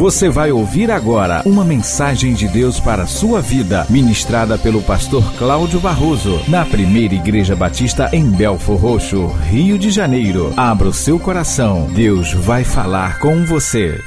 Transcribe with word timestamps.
Você 0.00 0.30
vai 0.30 0.50
ouvir 0.50 0.90
agora 0.90 1.42
uma 1.44 1.62
mensagem 1.62 2.32
de 2.32 2.48
Deus 2.48 2.80
para 2.80 3.02
a 3.02 3.06
sua 3.06 3.42
vida, 3.42 3.86
ministrada 3.90 4.56
pelo 4.56 4.80
pastor 4.80 5.22
Cláudio 5.36 5.78
Barroso, 5.78 6.40
na 6.48 6.64
primeira 6.64 7.14
Igreja 7.14 7.54
Batista 7.54 8.08
em 8.10 8.24
Belfor 8.30 8.78
Roxo, 8.78 9.26
Rio 9.26 9.78
de 9.78 9.90
Janeiro. 9.90 10.54
Abra 10.56 10.88
o 10.88 10.92
seu 10.94 11.20
coração, 11.20 11.86
Deus 11.92 12.32
vai 12.32 12.64
falar 12.64 13.20
com 13.20 13.44
você. 13.44 14.00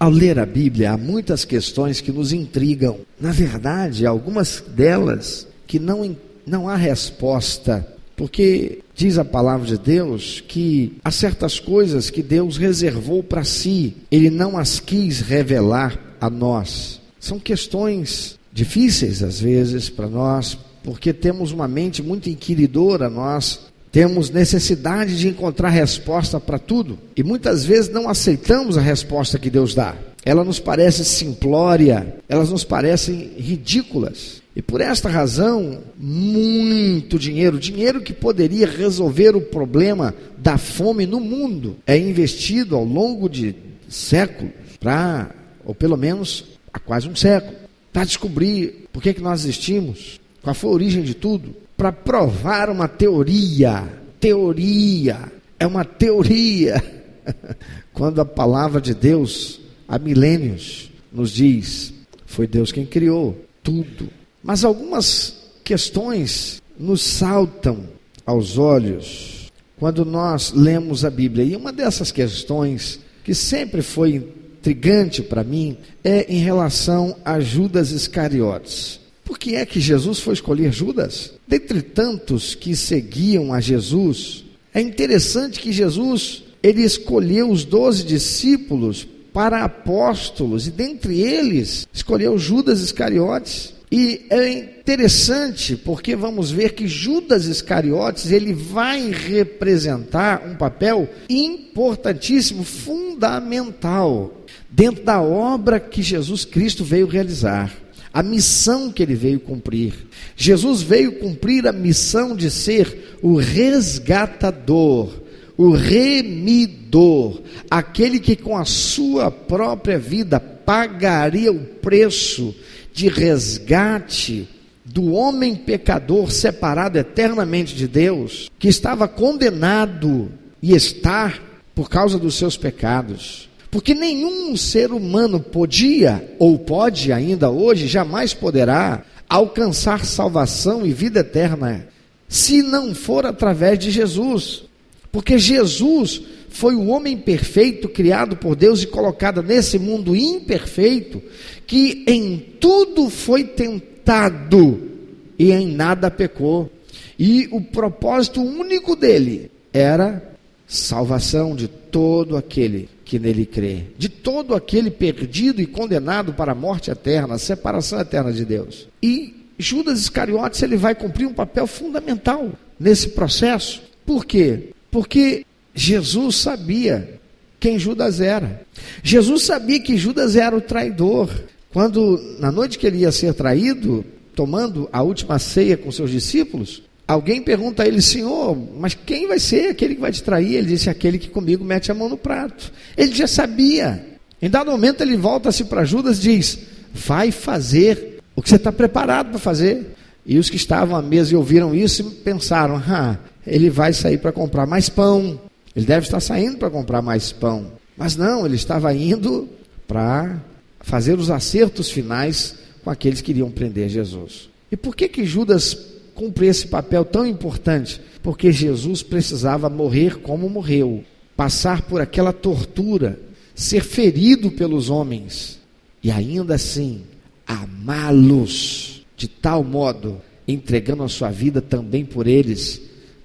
Ao 0.00 0.08
ler 0.08 0.38
a 0.38 0.46
Bíblia, 0.46 0.92
há 0.92 0.96
muitas 0.96 1.44
questões 1.44 2.00
que 2.00 2.10
nos 2.10 2.32
intrigam. 2.32 3.00
Na 3.20 3.30
verdade, 3.30 4.06
algumas 4.06 4.64
delas 4.74 5.46
que 5.66 5.78
não, 5.78 6.16
não 6.46 6.66
há 6.66 6.76
resposta 6.76 7.86
porque 8.16 8.80
diz 8.94 9.18
a 9.18 9.24
palavra 9.24 9.66
de 9.66 9.78
Deus 9.78 10.42
que 10.46 10.98
há 11.04 11.10
certas 11.10 11.58
coisas 11.58 12.10
que 12.10 12.22
Deus 12.22 12.56
reservou 12.56 13.22
para 13.22 13.44
si, 13.44 13.96
ele 14.10 14.30
não 14.30 14.56
as 14.56 14.78
quis 14.78 15.20
revelar 15.20 16.16
a 16.20 16.28
nós. 16.30 17.00
São 17.18 17.38
questões 17.38 18.38
difíceis 18.52 19.22
às 19.22 19.40
vezes 19.40 19.88
para 19.88 20.08
nós, 20.08 20.58
porque 20.84 21.12
temos 21.12 21.52
uma 21.52 21.66
mente 21.66 22.02
muito 22.02 22.28
inquiridora, 22.28 23.08
nós 23.08 23.60
temos 23.90 24.30
necessidade 24.30 25.18
de 25.18 25.28
encontrar 25.28 25.68
resposta 25.68 26.40
para 26.40 26.58
tudo 26.58 26.98
e 27.14 27.22
muitas 27.22 27.64
vezes 27.64 27.92
não 27.92 28.08
aceitamos 28.08 28.78
a 28.78 28.80
resposta 28.80 29.38
que 29.38 29.50
Deus 29.50 29.74
dá. 29.74 29.94
Ela 30.24 30.44
nos 30.44 30.60
parece 30.60 31.04
simplória, 31.04 32.16
elas 32.28 32.50
nos 32.50 32.64
parecem 32.64 33.32
ridículas. 33.36 34.41
E 34.54 34.60
por 34.60 34.82
esta 34.82 35.08
razão, 35.08 35.82
muito 35.96 37.18
dinheiro, 37.18 37.58
dinheiro 37.58 38.02
que 38.02 38.12
poderia 38.12 38.66
resolver 38.66 39.34
o 39.34 39.40
problema 39.40 40.14
da 40.36 40.58
fome 40.58 41.06
no 41.06 41.18
mundo, 41.18 41.76
é 41.86 41.96
investido 41.96 42.76
ao 42.76 42.84
longo 42.84 43.28
de 43.30 43.54
séculos, 43.88 44.52
para, 44.78 45.34
ou 45.64 45.74
pelo 45.74 45.96
menos 45.96 46.44
há 46.70 46.78
quase 46.78 47.08
um 47.08 47.16
século, 47.16 47.56
para 47.90 48.04
descobrir 48.04 48.88
por 48.92 49.02
que, 49.02 49.14
que 49.14 49.22
nós 49.22 49.42
existimos, 49.42 50.20
qual 50.42 50.54
foi 50.54 50.70
a 50.70 50.74
origem 50.74 51.02
de 51.02 51.14
tudo, 51.14 51.54
para 51.74 51.90
provar 51.90 52.68
uma 52.68 52.88
teoria. 52.88 53.88
Teoria, 54.20 55.32
é 55.58 55.66
uma 55.66 55.84
teoria. 55.84 56.82
Quando 57.92 58.20
a 58.20 58.24
palavra 58.24 58.80
de 58.80 58.94
Deus, 58.94 59.60
há 59.88 59.98
milênios, 59.98 60.92
nos 61.10 61.30
diz: 61.30 61.92
foi 62.26 62.46
Deus 62.46 62.70
quem 62.70 62.84
criou 62.84 63.36
tudo 63.62 64.08
mas 64.42 64.64
algumas 64.64 65.34
questões 65.64 66.62
nos 66.78 67.02
saltam 67.02 67.88
aos 68.26 68.58
olhos 68.58 69.50
quando 69.78 70.04
nós 70.04 70.52
lemos 70.52 71.04
a 71.04 71.10
Bíblia. 71.10 71.44
E 71.44 71.56
uma 71.56 71.72
dessas 71.72 72.12
questões 72.12 73.00
que 73.24 73.34
sempre 73.34 73.82
foi 73.82 74.14
intrigante 74.16 75.22
para 75.22 75.42
mim 75.42 75.76
é 76.04 76.32
em 76.32 76.38
relação 76.38 77.16
a 77.24 77.40
Judas 77.40 77.90
Iscariotes. 77.90 79.00
Por 79.24 79.38
que 79.38 79.54
é 79.54 79.64
que 79.64 79.80
Jesus 79.80 80.20
foi 80.20 80.34
escolher 80.34 80.72
Judas? 80.72 81.32
Dentre 81.46 81.82
tantos 81.82 82.54
que 82.54 82.76
seguiam 82.76 83.52
a 83.52 83.60
Jesus, 83.60 84.44
é 84.74 84.80
interessante 84.80 85.60
que 85.60 85.72
Jesus 85.72 86.44
ele 86.62 86.82
escolheu 86.82 87.50
os 87.50 87.64
doze 87.64 88.04
discípulos 88.04 89.06
para 89.32 89.64
apóstolos, 89.64 90.66
e 90.66 90.70
dentre 90.70 91.20
eles 91.20 91.88
escolheu 91.92 92.38
Judas 92.38 92.80
Iscariotes. 92.80 93.74
E 93.94 94.24
é 94.30 94.48
interessante 94.50 95.76
porque 95.76 96.16
vamos 96.16 96.50
ver 96.50 96.72
que 96.72 96.88
Judas 96.88 97.44
Iscariotes 97.44 98.32
ele 98.32 98.54
vai 98.54 99.10
representar 99.10 100.42
um 100.46 100.54
papel 100.56 101.10
importantíssimo, 101.28 102.64
fundamental 102.64 104.44
dentro 104.70 105.04
da 105.04 105.20
obra 105.20 105.78
que 105.78 106.00
Jesus 106.00 106.46
Cristo 106.46 106.82
veio 106.82 107.06
realizar, 107.06 107.70
a 108.10 108.22
missão 108.22 108.90
que 108.90 109.02
ele 109.02 109.14
veio 109.14 109.38
cumprir. 109.38 109.92
Jesus 110.34 110.80
veio 110.80 111.18
cumprir 111.18 111.66
a 111.66 111.72
missão 111.72 112.34
de 112.34 112.50
ser 112.50 113.18
o 113.20 113.36
resgatador, 113.36 115.21
o 115.56 115.70
remidor, 115.70 117.40
aquele 117.70 118.18
que 118.18 118.36
com 118.36 118.56
a 118.56 118.64
sua 118.64 119.30
própria 119.30 119.98
vida 119.98 120.40
pagaria 120.40 121.52
o 121.52 121.60
preço 121.60 122.54
de 122.92 123.08
resgate 123.08 124.48
do 124.84 125.12
homem 125.12 125.54
pecador 125.54 126.30
separado 126.30 126.98
eternamente 126.98 127.74
de 127.74 127.86
Deus, 127.86 128.50
que 128.58 128.68
estava 128.68 129.08
condenado 129.08 130.30
e 130.60 130.74
está 130.74 131.34
por 131.74 131.88
causa 131.88 132.18
dos 132.18 132.34
seus 132.34 132.56
pecados. 132.56 133.48
Porque 133.70 133.94
nenhum 133.94 134.54
ser 134.56 134.92
humano 134.92 135.40
podia, 135.40 136.34
ou 136.38 136.58
pode 136.58 137.10
ainda 137.10 137.50
hoje, 137.50 137.86
jamais 137.86 138.34
poderá 138.34 139.02
alcançar 139.28 140.04
salvação 140.04 140.84
e 140.84 140.92
vida 140.92 141.20
eterna, 141.20 141.86
se 142.28 142.62
não 142.62 142.94
for 142.94 143.24
através 143.24 143.78
de 143.78 143.90
Jesus. 143.90 144.64
Porque 145.12 145.38
Jesus 145.38 146.22
foi 146.48 146.74
o 146.74 146.86
homem 146.86 147.18
perfeito 147.18 147.88
criado 147.88 148.36
por 148.36 148.56
Deus 148.56 148.82
e 148.82 148.86
colocado 148.86 149.42
nesse 149.42 149.78
mundo 149.78 150.16
imperfeito, 150.16 151.22
que 151.66 152.02
em 152.06 152.38
tudo 152.58 153.10
foi 153.10 153.44
tentado 153.44 154.90
e 155.38 155.52
em 155.52 155.66
nada 155.66 156.10
pecou. 156.10 156.70
E 157.18 157.46
o 157.52 157.60
propósito 157.60 158.40
único 158.40 158.96
dele 158.96 159.50
era 159.72 160.32
salvação 160.66 161.54
de 161.54 161.68
todo 161.68 162.36
aquele 162.36 162.88
que 163.04 163.18
nele 163.18 163.44
crê, 163.44 163.84
de 163.98 164.08
todo 164.08 164.54
aquele 164.54 164.90
perdido 164.90 165.60
e 165.60 165.66
condenado 165.66 166.32
para 166.32 166.52
a 166.52 166.54
morte 166.54 166.90
eterna, 166.90 167.34
a 167.34 167.38
separação 167.38 168.00
eterna 168.00 168.32
de 168.32 168.44
Deus. 168.44 168.88
E 169.02 169.34
Judas 169.58 170.00
Iscariotes 170.00 170.62
ele 170.62 170.76
vai 170.76 170.94
cumprir 170.94 171.26
um 171.26 171.34
papel 171.34 171.66
fundamental 171.66 172.52
nesse 172.80 173.10
processo. 173.10 173.82
Por 174.06 174.24
quê? 174.24 174.70
Porque 174.92 175.46
Jesus 175.74 176.36
sabia 176.36 177.18
quem 177.58 177.78
Judas 177.78 178.20
era. 178.20 178.62
Jesus 179.02 179.44
sabia 179.44 179.80
que 179.80 179.96
Judas 179.96 180.36
era 180.36 180.54
o 180.54 180.60
traidor. 180.60 181.30
Quando, 181.72 182.36
na 182.38 182.52
noite 182.52 182.78
que 182.78 182.86
ele 182.86 182.98
ia 182.98 183.10
ser 183.10 183.32
traído, 183.32 184.04
tomando 184.34 184.90
a 184.92 185.02
última 185.02 185.38
ceia 185.38 185.78
com 185.78 185.90
seus 185.90 186.10
discípulos, 186.10 186.82
alguém 187.08 187.40
pergunta 187.40 187.82
a 187.82 187.86
ele, 187.86 188.02
Senhor, 188.02 188.54
mas 188.78 188.94
quem 188.94 189.26
vai 189.26 189.38
ser 189.38 189.70
aquele 189.70 189.94
que 189.94 190.00
vai 190.00 190.12
te 190.12 190.22
trair? 190.22 190.56
Ele 190.56 190.68
disse, 190.68 190.90
aquele 190.90 191.18
que 191.18 191.30
comigo 191.30 191.64
mete 191.64 191.90
a 191.90 191.94
mão 191.94 192.10
no 192.10 192.18
prato. 192.18 192.70
Ele 192.94 193.14
já 193.14 193.26
sabia. 193.26 194.04
Em 194.42 194.50
dado 194.50 194.70
momento 194.70 195.00
ele 195.00 195.16
volta-se 195.16 195.64
para 195.64 195.84
Judas 195.86 196.18
e 196.18 196.22
diz, 196.22 196.58
vai 196.92 197.30
fazer 197.30 198.18
o 198.36 198.42
que 198.42 198.50
você 198.50 198.56
está 198.56 198.70
preparado 198.70 199.30
para 199.30 199.38
fazer. 199.38 199.94
E 200.26 200.38
os 200.38 200.50
que 200.50 200.56
estavam 200.56 200.96
à 200.96 201.00
mesa 201.00 201.32
e 201.32 201.36
ouviram 201.36 201.74
isso 201.74 202.04
pensaram, 202.22 202.76
ah, 202.76 203.18
ele 203.46 203.70
vai 203.70 203.92
sair 203.92 204.18
para 204.18 204.32
comprar 204.32 204.66
mais 204.66 204.88
pão, 204.88 205.40
ele 205.74 205.86
deve 205.86 206.06
estar 206.06 206.20
saindo 206.20 206.58
para 206.58 206.70
comprar 206.70 207.02
mais 207.02 207.32
pão. 207.32 207.72
Mas 207.96 208.16
não, 208.16 208.44
ele 208.46 208.56
estava 208.56 208.94
indo 208.94 209.48
para 209.86 210.40
fazer 210.80 211.18
os 211.18 211.30
acertos 211.30 211.90
finais 211.90 212.56
com 212.82 212.90
aqueles 212.90 213.20
que 213.20 213.30
iriam 213.30 213.50
prender 213.50 213.88
Jesus. 213.88 214.48
E 214.70 214.76
por 214.76 214.96
que 214.96 215.08
que 215.08 215.24
Judas 215.24 215.76
cumpre 216.14 216.46
esse 216.46 216.66
papel 216.66 217.04
tão 217.04 217.26
importante? 217.26 218.00
Porque 218.22 218.52
Jesus 218.52 219.02
precisava 219.02 219.68
morrer 219.68 220.18
como 220.18 220.48
morreu, 220.48 221.04
passar 221.36 221.82
por 221.82 222.00
aquela 222.00 222.32
tortura, 222.32 223.18
ser 223.54 223.82
ferido 223.82 224.50
pelos 224.50 224.90
homens 224.90 225.60
e 226.02 226.10
ainda 226.10 226.54
assim 226.54 227.02
amá-los 227.46 229.04
de 229.16 229.28
tal 229.28 229.62
modo, 229.62 230.20
entregando 230.48 231.02
a 231.02 231.08
sua 231.08 231.30
vida 231.30 231.60
também 231.60 232.04
por 232.04 232.26
eles, 232.26 232.80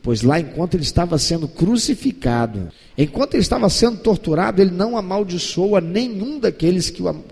Pois 0.08 0.22
lá, 0.22 0.40
enquanto 0.40 0.76
ele 0.76 0.84
estava 0.84 1.18
sendo 1.18 1.50
crucificado, 1.50 2.70
enquanto 2.98 3.34
ele 3.34 3.42
estava 3.42 3.68
sendo 3.68 3.98
torturado, 3.98 4.62
ele 4.62 4.72
não 4.72 4.96
amaldiçoou 4.96 5.76
a 5.76 5.82
nenhum 5.82 6.40
daqueles 6.40 6.90
que 6.90 7.04
o, 7.04 7.26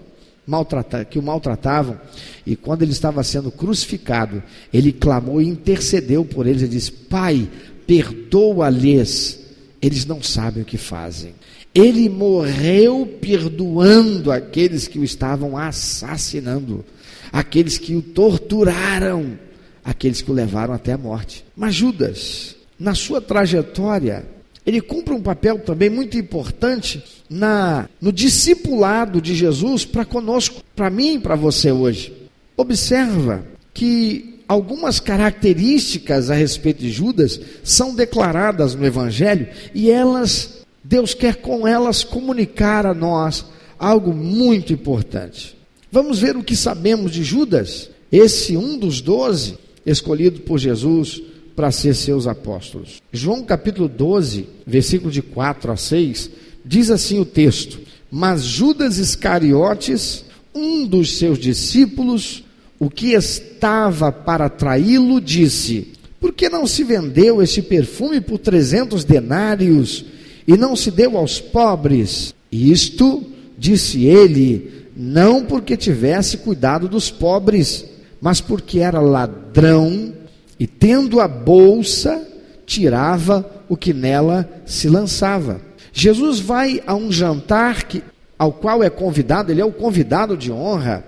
que 1.10 1.18
o 1.18 1.24
maltratavam. 1.24 1.98
E 2.46 2.54
quando 2.58 2.82
ele 2.82 2.92
estava 2.92 3.24
sendo 3.24 3.50
crucificado, 3.50 4.44
ele 4.74 4.92
clamou 4.92 5.42
e 5.42 5.48
intercedeu 5.48 6.26
por 6.26 6.46
eles 6.46 6.64
e 6.64 6.68
disse: 6.68 6.92
Pai, 6.92 7.48
perdoa-lhes, 7.88 9.40
eles 9.82 10.06
não 10.06 10.22
sabem 10.22 10.64
o 10.64 10.66
que 10.66 10.78
fazem. 10.78 11.34
Ele 11.74 12.10
morreu 12.10 13.08
perdoando 13.22 14.34
aqueles 14.34 14.86
que 14.86 15.00
o 15.00 15.04
estavam 15.06 15.58
assassinando, 15.58 16.84
aqueles 17.32 17.78
que 17.78 17.96
o 17.96 18.02
torturaram, 18.02 19.40
aqueles 19.82 20.22
que 20.22 20.30
o 20.30 20.34
levaram 20.34 20.74
até 20.74 20.92
a 20.92 20.98
morte. 20.98 21.46
Mas 21.56 21.74
Judas, 21.74 22.54
na 22.80 22.94
sua 22.94 23.22
trajetória, 23.22 24.26
ele 24.66 24.82
cumpre 24.82 25.14
um 25.14 25.22
papel 25.22 25.60
também 25.60 25.90
muito 25.90 26.18
importante 26.18 27.04
na 27.30 27.88
no 28.02 28.12
discipulado 28.12 29.22
de 29.22 29.36
Jesus 29.36 29.86
para 29.86 30.04
conosco, 30.04 30.64
para 30.76 30.90
mim 30.90 31.16
e 31.16 31.20
para 31.20 31.36
você 31.36 31.72
hoje. 31.72 32.14
Observa 32.58 33.46
que 33.74 34.40
algumas 34.48 35.00
características 35.00 36.30
a 36.30 36.36
respeito 36.36 36.80
de 36.80 36.92
Judas 36.92 37.40
são 37.64 37.94
declaradas 37.94 38.76
no 38.76 38.86
evangelho 38.86 39.48
e 39.74 39.90
elas 39.90 40.66
Deus 40.84 41.14
quer 41.14 41.38
com 41.38 41.68
elas 41.68 42.04
comunicar 42.04 42.86
a 42.86 42.94
nós 42.94 43.46
algo 43.78 44.14
muito 44.14 44.72
importante. 44.72 45.58
Vamos 45.92 46.20
ver 46.20 46.38
o 46.38 46.44
que 46.44 46.56
sabemos 46.56 47.12
de 47.12 47.24
Judas, 47.24 47.90
esse 48.12 48.56
um 48.56 48.78
dos 48.78 49.02
doze 49.02 49.58
escolhido 49.86 50.42
por 50.42 50.60
Jesus 50.60 51.22
para 51.56 51.72
ser 51.72 51.94
seus 51.96 52.28
apóstolos. 52.28 53.02
João 53.12 53.44
capítulo 53.44 53.88
12, 53.88 54.48
versículo 54.68 55.12
de 55.12 55.22
4 55.22 55.72
a 55.72 55.78
6, 55.78 56.30
diz 56.64 56.92
assim 56.92 57.20
o 57.20 57.26
texto: 57.26 57.80
Mas 58.12 58.44
Judas 58.44 58.98
Iscariotes, 58.98 60.26
um 60.54 60.86
dos 60.86 61.18
seus 61.18 61.40
discípulos, 61.40 62.44
o 62.78 62.90
que 62.90 63.14
estava 63.14 64.12
para 64.12 64.50
traí-lo, 64.50 65.22
disse: 65.22 65.94
Por 66.20 66.34
que 66.34 66.50
não 66.50 66.68
se 66.68 66.84
vendeu 66.84 67.42
este 67.42 67.62
perfume 67.62 68.20
por 68.20 68.38
trezentos 68.40 69.04
denários 69.04 70.06
e 70.48 70.58
não 70.58 70.76
se 70.76 70.92
deu 70.92 71.18
aos 71.18 71.40
pobres? 71.40 72.34
Isto, 72.52 73.24
disse 73.58 74.06
ele, 74.06 74.72
não 74.96 75.44
porque 75.44 75.76
tivesse 75.76 76.38
cuidado 76.38 76.88
dos 76.88 77.12
pobres, 77.12 77.86
mas 78.22 78.40
porque 78.40 78.80
era 78.80 79.02
ladrão 79.02 80.14
e, 80.60 80.66
tendo 80.68 81.20
a 81.20 81.28
bolsa, 81.28 82.26
tirava 82.66 83.64
o 83.68 83.76
que 83.76 83.94
nela 83.94 84.50
se 84.66 84.88
lançava. 84.88 85.62
Jesus 85.92 86.40
vai 86.40 86.82
a 86.86 86.96
um 86.96 87.12
jantar 87.12 87.84
que, 87.84 88.04
ao 88.38 88.52
qual 88.52 88.84
é 88.84 88.90
convidado, 88.90 89.52
ele 89.52 89.62
é 89.62 89.66
o 89.66 89.72
convidado 89.72 90.36
de 90.36 90.52
honra, 90.52 91.06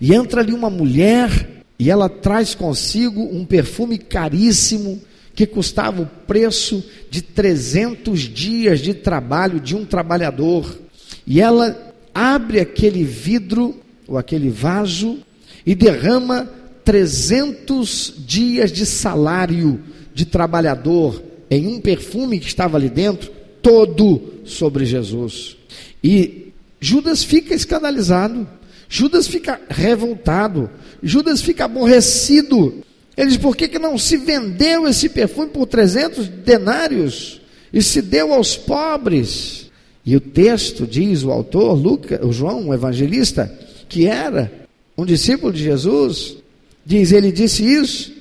e 0.00 0.14
entra 0.14 0.40
ali 0.40 0.52
uma 0.52 0.70
mulher 0.70 1.62
e 1.78 1.90
ela 1.90 2.08
traz 2.08 2.54
consigo 2.54 3.20
um 3.20 3.44
perfume 3.44 3.98
caríssimo 3.98 5.00
que 5.34 5.46
custava 5.46 6.02
o 6.02 6.06
preço 6.06 6.84
de 7.10 7.22
300 7.22 8.20
dias 8.20 8.80
de 8.80 8.94
trabalho 8.94 9.58
de 9.58 9.74
um 9.74 9.84
trabalhador. 9.84 10.78
E 11.26 11.40
ela 11.40 11.94
abre 12.14 12.60
aquele 12.60 13.02
vidro 13.02 13.80
ou 14.06 14.18
aquele 14.18 14.50
vaso 14.50 15.18
e 15.64 15.74
derrama 15.74 16.48
300 16.84 18.14
dias 18.18 18.72
de 18.72 18.84
salário 18.84 19.80
de 20.14 20.24
trabalhador 20.24 21.22
em 21.50 21.66
um 21.66 21.80
perfume 21.80 22.40
que 22.40 22.46
estava 22.46 22.76
ali 22.76 22.88
dentro, 22.88 23.30
todo 23.60 24.20
sobre 24.44 24.84
Jesus. 24.84 25.56
E 26.02 26.52
Judas 26.80 27.22
fica 27.22 27.54
escandalizado, 27.54 28.48
Judas 28.88 29.26
fica 29.26 29.60
revoltado, 29.68 30.70
Judas 31.02 31.40
fica 31.40 31.64
aborrecido. 31.64 32.82
Ele 33.16 33.28
diz: 33.28 33.36
por 33.36 33.56
que, 33.56 33.68
que 33.68 33.78
não 33.78 33.96
se 33.96 34.16
vendeu 34.16 34.88
esse 34.88 35.08
perfume 35.08 35.50
por 35.50 35.66
300 35.66 36.28
denários 36.28 37.40
e 37.72 37.82
se 37.82 38.02
deu 38.02 38.32
aos 38.32 38.56
pobres? 38.56 39.70
E 40.04 40.16
o 40.16 40.20
texto 40.20 40.86
diz, 40.86 41.22
o 41.22 41.30
autor, 41.30 41.74
Lucas, 41.74 42.18
o 42.22 42.32
João, 42.32 42.68
o 42.68 42.74
evangelista, 42.74 43.56
que 43.88 44.06
era 44.06 44.50
um 44.98 45.06
discípulo 45.06 45.52
de 45.52 45.62
Jesus, 45.62 46.38
diz: 46.84 47.12
ele 47.12 47.32
disse 47.32 47.64
isso, 47.64 48.12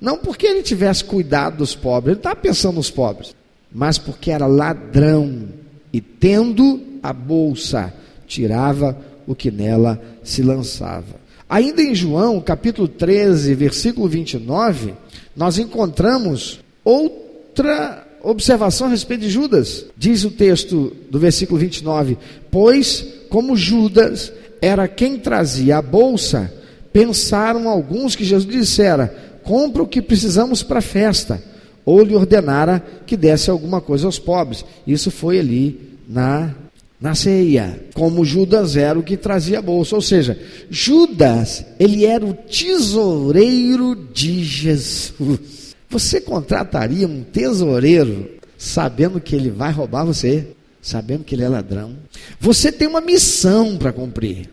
não 0.00 0.18
porque 0.18 0.46
ele 0.46 0.62
tivesse 0.62 1.04
cuidado 1.04 1.58
dos 1.58 1.74
pobres, 1.74 2.12
ele 2.12 2.20
estava 2.20 2.36
pensando 2.36 2.76
nos 2.76 2.90
pobres, 2.90 3.34
mas 3.72 3.98
porque 3.98 4.30
era 4.30 4.46
ladrão 4.46 5.48
e 5.92 6.00
tendo 6.00 6.80
a 7.02 7.12
bolsa, 7.12 7.92
tirava 8.26 8.96
o 9.26 9.34
que 9.34 9.50
nela 9.50 10.00
se 10.22 10.42
lançava. 10.42 11.20
Ainda 11.48 11.82
em 11.82 11.94
João, 11.94 12.40
capítulo 12.40 12.86
13, 12.86 13.54
versículo 13.54 14.08
29, 14.08 14.94
nós 15.34 15.58
encontramos 15.58 16.60
outra 16.84 18.06
observação 18.22 18.86
a 18.86 18.90
respeito 18.90 19.22
de 19.22 19.30
Judas. 19.30 19.86
Diz 19.96 20.24
o 20.24 20.30
texto 20.30 20.96
do 21.10 21.18
versículo 21.18 21.58
29: 21.58 22.16
Pois, 22.50 23.04
como 23.28 23.56
Judas 23.56 24.32
era 24.60 24.86
quem 24.86 25.18
trazia 25.18 25.78
a 25.78 25.82
bolsa, 25.82 26.52
pensaram 26.92 27.68
alguns 27.68 28.16
que 28.16 28.24
Jesus 28.24 28.52
dissera: 28.52 29.14
compra 29.42 29.82
o 29.82 29.86
que 29.86 30.02
precisamos 30.02 30.62
para 30.62 30.78
a 30.78 30.82
festa, 30.82 31.42
ou 31.84 32.02
lhe 32.02 32.14
ordenara 32.14 32.84
que 33.06 33.16
desse 33.16 33.50
alguma 33.50 33.80
coisa 33.80 34.06
aos 34.06 34.18
pobres. 34.18 34.64
Isso 34.86 35.10
foi 35.10 35.38
ali 35.38 35.98
na, 36.08 36.54
na 37.00 37.14
ceia, 37.14 37.80
como 37.94 38.24
Judas 38.24 38.76
era 38.76 38.98
o 38.98 39.02
que 39.02 39.16
trazia 39.16 39.58
a 39.58 39.62
bolsa. 39.62 39.96
Ou 39.96 40.02
seja, 40.02 40.38
Judas, 40.70 41.64
ele 41.78 42.04
era 42.04 42.24
o 42.24 42.34
tesoureiro 42.34 43.96
de 44.12 44.44
Jesus. 44.44 45.74
Você 45.88 46.20
contrataria 46.20 47.06
um 47.06 47.22
tesoureiro 47.22 48.30
sabendo 48.56 49.20
que 49.20 49.34
ele 49.34 49.50
vai 49.50 49.72
roubar 49.72 50.04
você, 50.04 50.48
sabendo 50.80 51.24
que 51.24 51.34
ele 51.34 51.42
é 51.42 51.48
ladrão? 51.48 51.96
Você 52.38 52.70
tem 52.70 52.86
uma 52.86 53.00
missão 53.00 53.76
para 53.76 53.92
cumprir. 53.92 54.48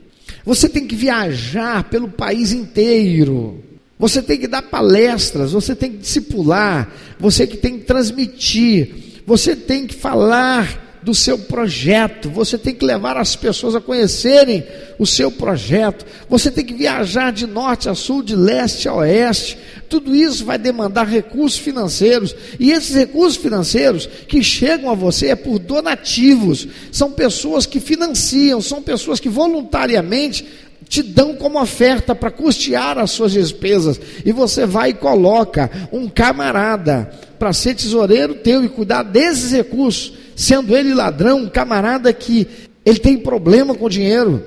Você 0.47 0.69
tem 0.69 0.87
que 0.87 0.95
viajar 0.95 1.83
pelo 1.89 2.07
país 2.07 2.53
inteiro. 2.53 3.61
Você 3.99 4.21
tem 4.21 4.39
que 4.39 4.47
dar 4.47 4.61
palestras, 4.61 5.51
você 5.51 5.75
tem 5.75 5.91
que 5.91 5.97
discipular, 5.97 6.89
você 7.19 7.45
que 7.45 7.57
tem 7.57 7.77
que 7.77 7.83
transmitir, 7.83 9.21
você 9.25 9.57
tem 9.57 9.85
que 9.85 9.93
falar 9.93 10.86
do 11.07 11.15
seu 11.15 11.37
projeto, 11.37 12.29
você 12.29 12.57
tem 12.57 12.75
que 12.75 12.83
levar 12.83 13.15
as 13.15 13.33
pessoas 13.33 13.73
a 13.73 13.79
conhecerem 13.79 14.61
o 14.99 15.07
seu 15.07 15.31
projeto, 15.31 16.05
você 16.27 16.51
tem 16.51 16.65
que 16.65 16.73
viajar 16.73 17.31
de 17.31 17.47
norte 17.47 17.87
a 17.87 17.95
sul, 17.95 18.21
de 18.21 18.35
leste 18.35 18.89
a 18.89 18.93
oeste, 18.93 19.57
tudo 19.87 20.13
isso 20.13 20.43
vai 20.43 20.57
demandar 20.57 21.07
recursos 21.07 21.57
financeiros, 21.57 22.35
e 22.59 22.71
esses 22.71 22.93
recursos 22.93 23.37
financeiros 23.37 24.05
que 24.27 24.43
chegam 24.43 24.89
a 24.89 24.95
você 24.95 25.27
é 25.27 25.35
por 25.37 25.59
donativos, 25.59 26.67
são 26.91 27.09
pessoas 27.09 27.65
que 27.65 27.79
financiam, 27.79 28.59
são 28.59 28.81
pessoas 28.81 29.17
que 29.17 29.29
voluntariamente 29.29 30.45
te 30.89 31.01
dão 31.01 31.35
como 31.35 31.61
oferta 31.61 32.13
para 32.13 32.31
custear 32.31 32.97
as 32.97 33.11
suas 33.11 33.31
despesas, 33.31 33.97
e 34.25 34.33
você 34.33 34.65
vai 34.65 34.89
e 34.89 34.93
coloca 34.93 35.71
um 35.89 36.09
camarada 36.09 37.09
para 37.39 37.53
ser 37.53 37.75
tesoureiro 37.75 38.35
teu 38.35 38.61
e 38.61 38.67
cuidar 38.67 39.03
desses 39.03 39.53
recursos, 39.53 40.26
sendo 40.37 40.77
ele 40.77 40.93
ladrão, 40.93 41.39
um 41.39 41.49
camarada 41.49 42.13
que 42.13 42.47
ele 42.85 42.99
tem 42.99 43.17
problema 43.17 43.75
com 43.75 43.89
dinheiro, 43.89 44.41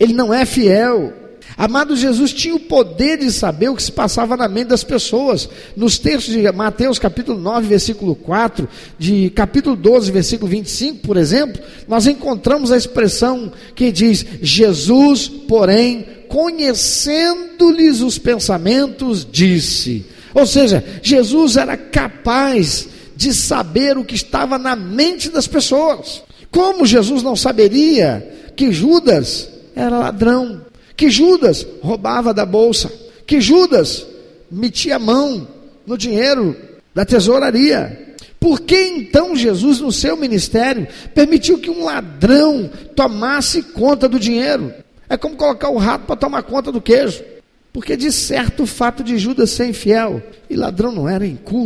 ele 0.00 0.14
não 0.14 0.32
é 0.32 0.46
fiel, 0.46 1.12
Amado 1.56 1.94
Jesus 1.94 2.32
tinha 2.32 2.54
o 2.54 2.60
poder 2.60 3.18
de 3.18 3.30
saber 3.30 3.68
o 3.68 3.76
que 3.76 3.82
se 3.82 3.92
passava 3.92 4.36
na 4.36 4.48
mente 4.48 4.68
das 4.68 4.82
pessoas. 4.82 5.48
Nos 5.76 5.98
textos 5.98 6.34
de 6.34 6.50
Mateus 6.50 6.98
capítulo 6.98 7.38
9, 7.38 7.68
versículo 7.68 8.16
4, 8.16 8.68
de 8.98 9.30
capítulo 9.30 9.76
12, 9.76 10.10
versículo 10.10 10.50
25, 10.50 11.06
por 11.06 11.16
exemplo, 11.16 11.62
nós 11.86 12.06
encontramos 12.06 12.72
a 12.72 12.76
expressão 12.76 13.52
que 13.74 13.92
diz: 13.92 14.26
Jesus, 14.42 15.28
porém, 15.28 16.04
conhecendo-lhes 16.28 18.00
os 18.00 18.18
pensamentos, 18.18 19.26
disse. 19.30 20.06
Ou 20.34 20.46
seja, 20.46 20.84
Jesus 21.00 21.56
era 21.56 21.76
capaz 21.76 22.88
de 23.16 23.32
saber 23.32 23.96
o 23.96 24.04
que 24.04 24.14
estava 24.14 24.58
na 24.58 24.74
mente 24.74 25.28
das 25.28 25.46
pessoas. 25.46 26.22
Como 26.50 26.86
Jesus 26.86 27.22
não 27.22 27.36
saberia 27.36 28.52
que 28.56 28.72
Judas 28.72 29.48
era 29.74 29.98
ladrão? 29.98 30.64
que 30.96 31.10
Judas 31.10 31.66
roubava 31.82 32.32
da 32.32 32.46
bolsa, 32.46 32.92
que 33.26 33.40
Judas 33.40 34.06
metia 34.50 34.96
a 34.96 34.98
mão 34.98 35.46
no 35.86 35.98
dinheiro 35.98 36.56
da 36.94 37.04
tesouraria. 37.04 38.14
Por 38.38 38.60
que 38.60 38.76
então 38.76 39.34
Jesus, 39.34 39.80
no 39.80 39.90
seu 39.90 40.16
ministério, 40.16 40.86
permitiu 41.14 41.58
que 41.58 41.70
um 41.70 41.84
ladrão 41.84 42.70
tomasse 42.94 43.62
conta 43.62 44.08
do 44.08 44.20
dinheiro? 44.20 44.72
É 45.08 45.16
como 45.16 45.36
colocar 45.36 45.70
o 45.70 45.78
rato 45.78 46.06
para 46.06 46.16
tomar 46.16 46.42
conta 46.42 46.70
do 46.70 46.80
queijo. 46.80 47.22
Porque 47.74 47.96
de 47.96 48.12
certo 48.12 48.62
o 48.62 48.66
fato 48.66 49.02
de 49.02 49.18
Judas 49.18 49.50
ser 49.50 49.66
infiel 49.66 50.22
e 50.48 50.54
ladrão 50.54 50.92
não 50.92 51.08
era 51.08 51.24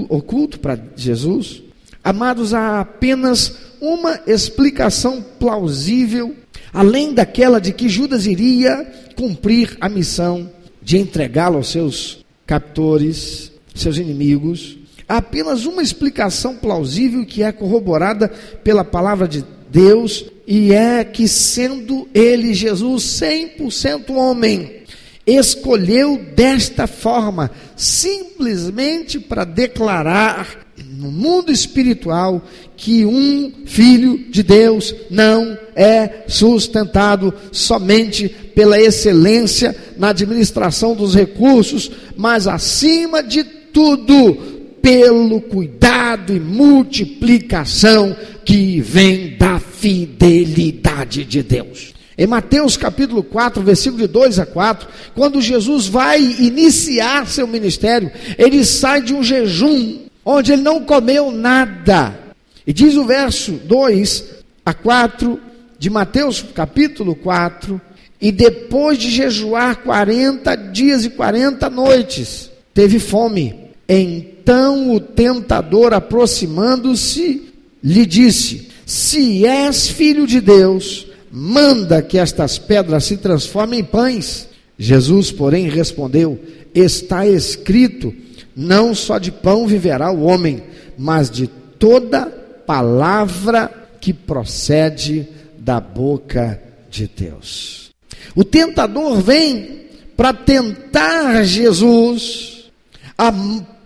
oculto 0.09 0.59
para 0.59 0.81
Jesus. 0.97 1.63
Amados, 2.03 2.55
há 2.55 2.81
apenas 2.81 3.53
uma 3.79 4.19
explicação 4.27 5.23
plausível, 5.39 6.35
além 6.73 7.13
daquela 7.13 7.61
de 7.61 7.75
que 7.75 7.91
Judas 7.91 8.25
iria 8.25 8.91
cumprir 9.17 9.77
a 9.83 9.89
missão 9.91 10.51
de 10.81 10.97
entregá-lo 10.97 11.59
aos 11.59 11.69
seus 11.69 12.25
captores, 12.47 13.53
seus 13.75 13.99
inimigos. 13.99 14.79
Há 15.07 15.19
apenas 15.19 15.67
uma 15.67 15.83
explicação 15.83 16.57
plausível 16.57 17.27
que 17.27 17.43
é 17.43 17.53
corroborada 17.53 18.29
pela 18.65 18.83
palavra 18.83 19.29
de 19.29 19.45
Deus, 19.71 20.25
e 20.47 20.73
é 20.73 21.05
que, 21.05 21.29
sendo 21.29 22.09
ele, 22.15 22.55
Jesus, 22.55 23.03
100% 23.05 24.09
homem, 24.09 24.79
escolheu 25.29 26.19
desta 26.35 26.87
forma, 26.87 27.51
simplesmente 27.77 29.21
para 29.21 29.45
declarar 29.45 30.67
no 30.83 31.11
mundo 31.11 31.53
espiritual 31.53 32.43
que 32.77 33.05
um 33.05 33.53
filho 33.67 34.31
de 34.31 34.43
Deus 34.43 34.95
não 35.11 35.59
é 35.77 36.25
sustentado 36.29 37.35
somente 37.53 38.29
pela 38.29 38.81
excelência 38.81 39.77
na 39.99 40.09
administração 40.09 40.95
dos 40.95 41.15
recursos, 41.15 41.91
mas 42.17 42.47
acima 42.47 43.23
de 43.23 43.45
tudo 43.45 44.35
pelo 44.81 45.41
cuidado 45.43 46.35
e 46.35 46.41
multiplicação 46.41 48.17
que 48.45 48.81
vem 48.81 49.37
da 49.37 49.61
fidelidade 49.61 51.25
de 51.25 51.43
Deus. 51.43 51.98
Em 52.19 52.27
Mateus 52.27 52.77
capítulo 52.77 53.23
4, 53.23 53.63
versículo 53.63 54.03
de 54.03 54.09
2 54.09 54.41
a 54.41 54.47
4, 54.47 54.89
quando 55.15 55.41
Jesus 55.41 55.87
vai 55.87 56.21
iniciar 56.21 57.29
seu 57.29 57.47
ministério, 57.47 58.11
ele 58.37 58.65
sai 58.65 59.01
de 59.01 59.15
um 59.15 59.23
jejum, 59.23 60.01
onde 60.25 60.53
ele 60.53 60.63
não 60.63 60.85
comeu 60.85 61.31
nada. 61.31 62.19
E 62.67 62.73
diz 62.73 62.97
o 62.97 63.05
verso 63.05 63.53
2 63.53 64.25
a 64.67 64.75
4 64.75 65.39
de 65.79 65.89
Mateus 65.89 66.45
capítulo 66.53 67.15
4, 67.15 67.81
e 68.21 68.33
depois 68.33 68.99
de 68.99 69.11
jejuar 69.11 69.77
40 69.77 70.57
dias 70.57 71.05
e 71.05 71.11
40 71.11 71.71
noites, 71.71 72.51
teve 72.75 72.99
fome. 72.99 73.55
Então 73.89 74.93
o 74.93 74.99
tentador, 74.99 75.95
aproximando-se, 75.95 77.49
lhe 77.81 78.05
disse: 78.05 78.71
Se 78.85 79.47
és 79.47 79.87
filho 79.87 80.27
de 80.27 80.41
Deus, 80.41 81.08
manda 81.31 82.03
que 82.03 82.19
estas 82.19 82.59
pedras 82.59 83.05
se 83.05 83.17
transformem 83.17 83.81
em 83.81 83.85
pães. 83.85 84.49
Jesus, 84.79 85.31
porém, 85.31 85.69
respondeu: 85.69 86.39
Está 86.75 87.27
escrito: 87.27 88.15
Não 88.55 88.95
só 88.95 89.19
de 89.19 89.33
pão 89.33 89.67
viverá 89.67 90.11
o 90.11 90.23
homem, 90.23 90.63
mas 90.97 91.31
de 91.31 91.47
toda 91.47 92.27
palavra 92.67 93.71
que 94.01 94.13
procede 94.13 95.27
da 95.59 95.81
boca 95.81 96.61
de 96.91 97.11
Deus. 97.15 97.91
O 98.35 98.45
tentador 98.45 99.21
vem 99.21 99.87
para 100.17 100.33
tentar 100.33 101.45
Jesus 101.45 102.71
a 103.17 103.33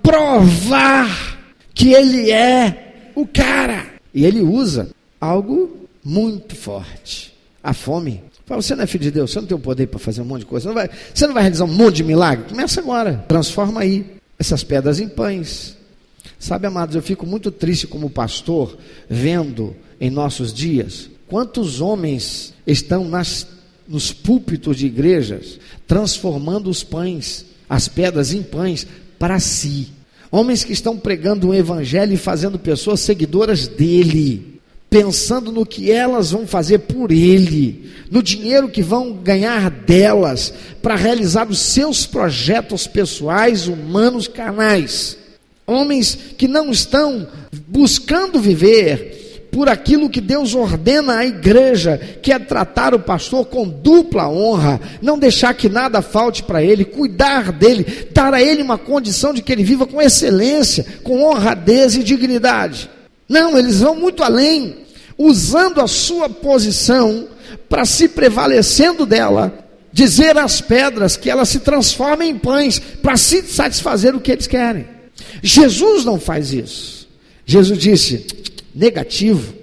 provar 0.02 1.38
que 1.74 1.92
ele 1.92 2.30
é 2.30 3.10
o 3.14 3.26
cara. 3.26 3.86
E 4.14 4.24
ele 4.24 4.40
usa 4.40 4.90
algo 5.20 5.88
muito 6.04 6.54
forte: 6.56 7.31
a 7.62 7.72
fome. 7.72 8.22
Fala, 8.44 8.60
você 8.60 8.74
não 8.74 8.84
é 8.84 8.86
filho 8.86 9.04
de 9.04 9.10
Deus, 9.10 9.30
você 9.30 9.40
não 9.40 9.46
tem 9.46 9.56
o 9.56 9.60
poder 9.60 9.86
para 9.86 9.98
fazer 9.98 10.20
um 10.20 10.24
monte 10.24 10.40
de 10.40 10.46
coisa, 10.46 10.64
você 10.64 10.68
não, 10.68 10.74
vai, 10.74 10.90
você 11.14 11.26
não 11.26 11.34
vai 11.34 11.42
realizar 11.42 11.64
um 11.64 11.72
monte 11.72 11.96
de 11.96 12.04
milagre? 12.04 12.46
Começa 12.48 12.80
agora, 12.80 13.24
transforma 13.28 13.80
aí 13.80 14.04
essas 14.38 14.64
pedras 14.64 14.98
em 14.98 15.08
pães. 15.08 15.76
Sabe, 16.38 16.66
amados, 16.66 16.96
eu 16.96 17.02
fico 17.02 17.24
muito 17.24 17.50
triste 17.52 17.86
como 17.86 18.10
pastor, 18.10 18.76
vendo 19.08 19.76
em 20.00 20.10
nossos 20.10 20.52
dias 20.52 21.08
quantos 21.28 21.80
homens 21.80 22.52
estão 22.66 23.04
nas, 23.08 23.46
nos 23.88 24.12
púlpitos 24.12 24.76
de 24.76 24.86
igrejas 24.86 25.58
transformando 25.86 26.68
os 26.70 26.82
pães, 26.82 27.44
as 27.68 27.88
pedras 27.88 28.32
em 28.32 28.42
pães 28.42 28.86
para 29.18 29.38
si. 29.38 29.88
Homens 30.30 30.64
que 30.64 30.72
estão 30.72 30.96
pregando 30.96 31.48
o 31.48 31.54
evangelho 31.54 32.14
e 32.14 32.16
fazendo 32.16 32.58
pessoas 32.58 33.00
seguidoras 33.00 33.68
dele, 33.68 34.51
pensando 34.92 35.50
no 35.50 35.64
que 35.64 35.90
elas 35.90 36.32
vão 36.32 36.46
fazer 36.46 36.80
por 36.80 37.10
ele, 37.10 37.90
no 38.10 38.22
dinheiro 38.22 38.68
que 38.68 38.82
vão 38.82 39.14
ganhar 39.14 39.70
delas 39.70 40.52
para 40.82 40.94
realizar 40.94 41.48
os 41.48 41.60
seus 41.60 42.04
projetos 42.04 42.86
pessoais, 42.86 43.68
humanos, 43.68 44.28
carnais. 44.28 45.16
Homens 45.66 46.18
que 46.36 46.46
não 46.46 46.70
estão 46.70 47.26
buscando 47.66 48.38
viver 48.38 49.48
por 49.50 49.66
aquilo 49.66 50.10
que 50.10 50.20
Deus 50.20 50.54
ordena 50.54 51.16
à 51.16 51.26
igreja, 51.26 51.98
que 52.22 52.30
é 52.30 52.38
tratar 52.38 52.94
o 52.94 53.00
pastor 53.00 53.46
com 53.46 53.66
dupla 53.66 54.28
honra, 54.28 54.78
não 55.00 55.18
deixar 55.18 55.54
que 55.54 55.70
nada 55.70 56.02
falte 56.02 56.42
para 56.42 56.62
ele, 56.62 56.84
cuidar 56.84 57.50
dele, 57.50 58.08
dar 58.12 58.34
a 58.34 58.42
ele 58.42 58.62
uma 58.62 58.76
condição 58.76 59.32
de 59.32 59.40
que 59.40 59.52
ele 59.52 59.64
viva 59.64 59.86
com 59.86 60.02
excelência, 60.02 60.84
com 61.02 61.22
honradez 61.22 61.96
e 61.96 62.04
dignidade. 62.04 62.90
Não, 63.32 63.56
eles 63.56 63.80
vão 63.80 63.96
muito 63.96 64.22
além, 64.22 64.76
usando 65.16 65.80
a 65.80 65.86
sua 65.86 66.28
posição 66.28 67.28
para 67.66 67.86
se 67.86 68.06
prevalecendo 68.08 69.06
dela, 69.06 69.66
dizer 69.90 70.36
às 70.36 70.60
pedras 70.60 71.16
que 71.16 71.30
elas 71.30 71.48
se 71.48 71.60
transformem 71.60 72.32
em 72.32 72.38
pães, 72.38 72.78
para 72.78 73.16
se 73.16 73.40
satisfazer 73.40 74.14
o 74.14 74.20
que 74.20 74.32
eles 74.32 74.46
querem. 74.46 74.86
Jesus 75.42 76.04
não 76.04 76.20
faz 76.20 76.52
isso. 76.52 77.08
Jesus 77.46 77.78
disse: 77.78 78.26
negativo, 78.74 79.54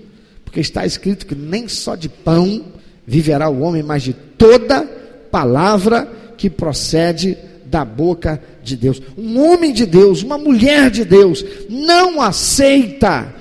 porque 0.43 0.61
está 0.61 0.83
escrito 0.83 1.27
que 1.27 1.35
nem 1.35 1.67
só 1.67 1.95
de 1.95 2.09
pão 2.09 2.65
viverá 3.05 3.49
o 3.49 3.61
homem, 3.61 3.83
mas 3.83 4.01
de 4.01 4.13
toda 4.13 4.81
palavra 5.29 6.11
que 6.35 6.49
procede 6.49 7.37
da 7.67 7.85
boca 7.85 8.41
de 8.63 8.75
Deus. 8.75 8.99
Um 9.15 9.39
homem 9.39 9.71
de 9.71 9.85
Deus, 9.85 10.23
uma 10.23 10.39
mulher 10.39 10.89
de 10.89 11.05
Deus, 11.05 11.45
não 11.69 12.19
aceita 12.19 13.37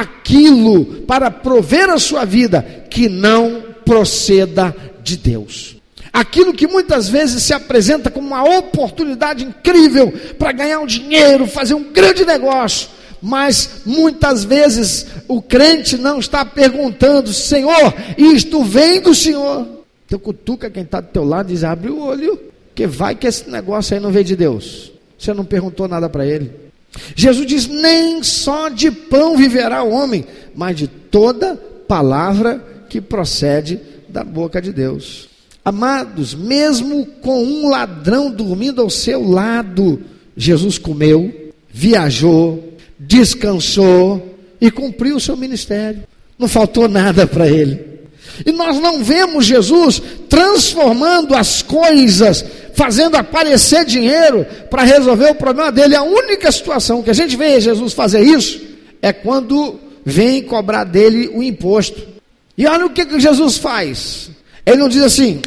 aquilo 0.00 0.84
para 1.06 1.30
prover 1.30 1.90
a 1.90 1.98
sua 1.98 2.24
vida 2.24 2.62
que 2.90 3.08
não 3.08 3.62
proceda 3.84 4.74
de 5.02 5.16
Deus. 5.16 5.76
Aquilo 6.12 6.52
que 6.52 6.66
muitas 6.66 7.08
vezes 7.08 7.42
se 7.42 7.52
apresenta 7.52 8.10
como 8.10 8.28
uma 8.28 8.44
oportunidade 8.44 9.44
incrível 9.44 10.12
para 10.38 10.52
ganhar 10.52 10.80
um 10.80 10.86
dinheiro, 10.86 11.46
fazer 11.46 11.74
um 11.74 11.92
grande 11.92 12.24
negócio, 12.24 12.88
mas 13.20 13.82
muitas 13.84 14.44
vezes 14.44 15.06
o 15.26 15.42
crente 15.42 15.96
não 15.96 16.18
está 16.18 16.44
perguntando, 16.44 17.32
Senhor, 17.32 17.94
isto 18.16 18.62
vem 18.62 19.00
do 19.00 19.14
Senhor. 19.14 19.66
Então 20.06 20.18
cutuca 20.18 20.70
quem 20.70 20.82
está 20.82 21.00
do 21.00 21.08
teu 21.08 21.24
lado 21.24 21.50
e 21.50 21.54
diz, 21.54 21.64
abre 21.64 21.90
o 21.90 22.00
olho, 22.00 22.38
que 22.74 22.86
vai 22.86 23.14
que 23.14 23.26
esse 23.26 23.48
negócio 23.50 23.94
aí 23.94 24.00
não 24.00 24.12
veio 24.12 24.24
de 24.24 24.36
Deus. 24.36 24.92
Você 25.18 25.32
não 25.32 25.44
perguntou 25.44 25.88
nada 25.88 26.08
para 26.08 26.26
ele. 26.26 26.63
Jesus 27.14 27.46
diz: 27.46 27.66
nem 27.66 28.22
só 28.22 28.68
de 28.68 28.90
pão 28.90 29.36
viverá 29.36 29.82
o 29.82 29.90
homem, 29.90 30.24
mas 30.54 30.76
de 30.76 30.86
toda 30.86 31.56
palavra 31.88 32.62
que 32.88 33.00
procede 33.00 33.80
da 34.08 34.22
boca 34.22 34.60
de 34.60 34.72
Deus. 34.72 35.28
Amados, 35.64 36.34
mesmo 36.34 37.06
com 37.22 37.42
um 37.42 37.68
ladrão 37.68 38.30
dormindo 38.30 38.82
ao 38.82 38.90
seu 38.90 39.26
lado, 39.26 40.02
Jesus 40.36 40.76
comeu, 40.76 41.52
viajou, 41.72 42.74
descansou 42.98 44.36
e 44.60 44.70
cumpriu 44.70 45.16
o 45.16 45.20
seu 45.20 45.36
ministério. 45.36 46.04
Não 46.38 46.48
faltou 46.48 46.88
nada 46.88 47.26
para 47.26 47.48
ele. 47.48 47.94
E 48.44 48.52
nós 48.52 48.80
não 48.80 49.02
vemos 49.02 49.46
Jesus 49.46 50.02
transformando 50.28 51.34
as 51.34 51.62
coisas, 51.62 52.44
fazendo 52.74 53.16
aparecer 53.16 53.84
dinheiro 53.84 54.46
para 54.68 54.82
resolver 54.82 55.30
o 55.30 55.34
problema 55.34 55.72
dele. 55.72 55.96
A 55.96 56.02
única 56.02 56.50
situação 56.52 57.02
que 57.02 57.10
a 57.10 57.14
gente 57.14 57.36
vê 57.36 57.60
Jesus 57.60 57.92
fazer 57.92 58.20
isso 58.20 58.60
é 59.00 59.12
quando 59.12 59.80
vem 60.04 60.42
cobrar 60.42 60.84
dele 60.84 61.30
o 61.34 61.42
imposto. 61.42 62.00
E 62.56 62.66
olha 62.66 62.86
o 62.86 62.90
que, 62.90 63.04
que 63.04 63.18
Jesus 63.18 63.56
faz. 63.56 64.30
Ele 64.66 64.78
não 64.78 64.88
diz 64.88 65.02
assim, 65.02 65.40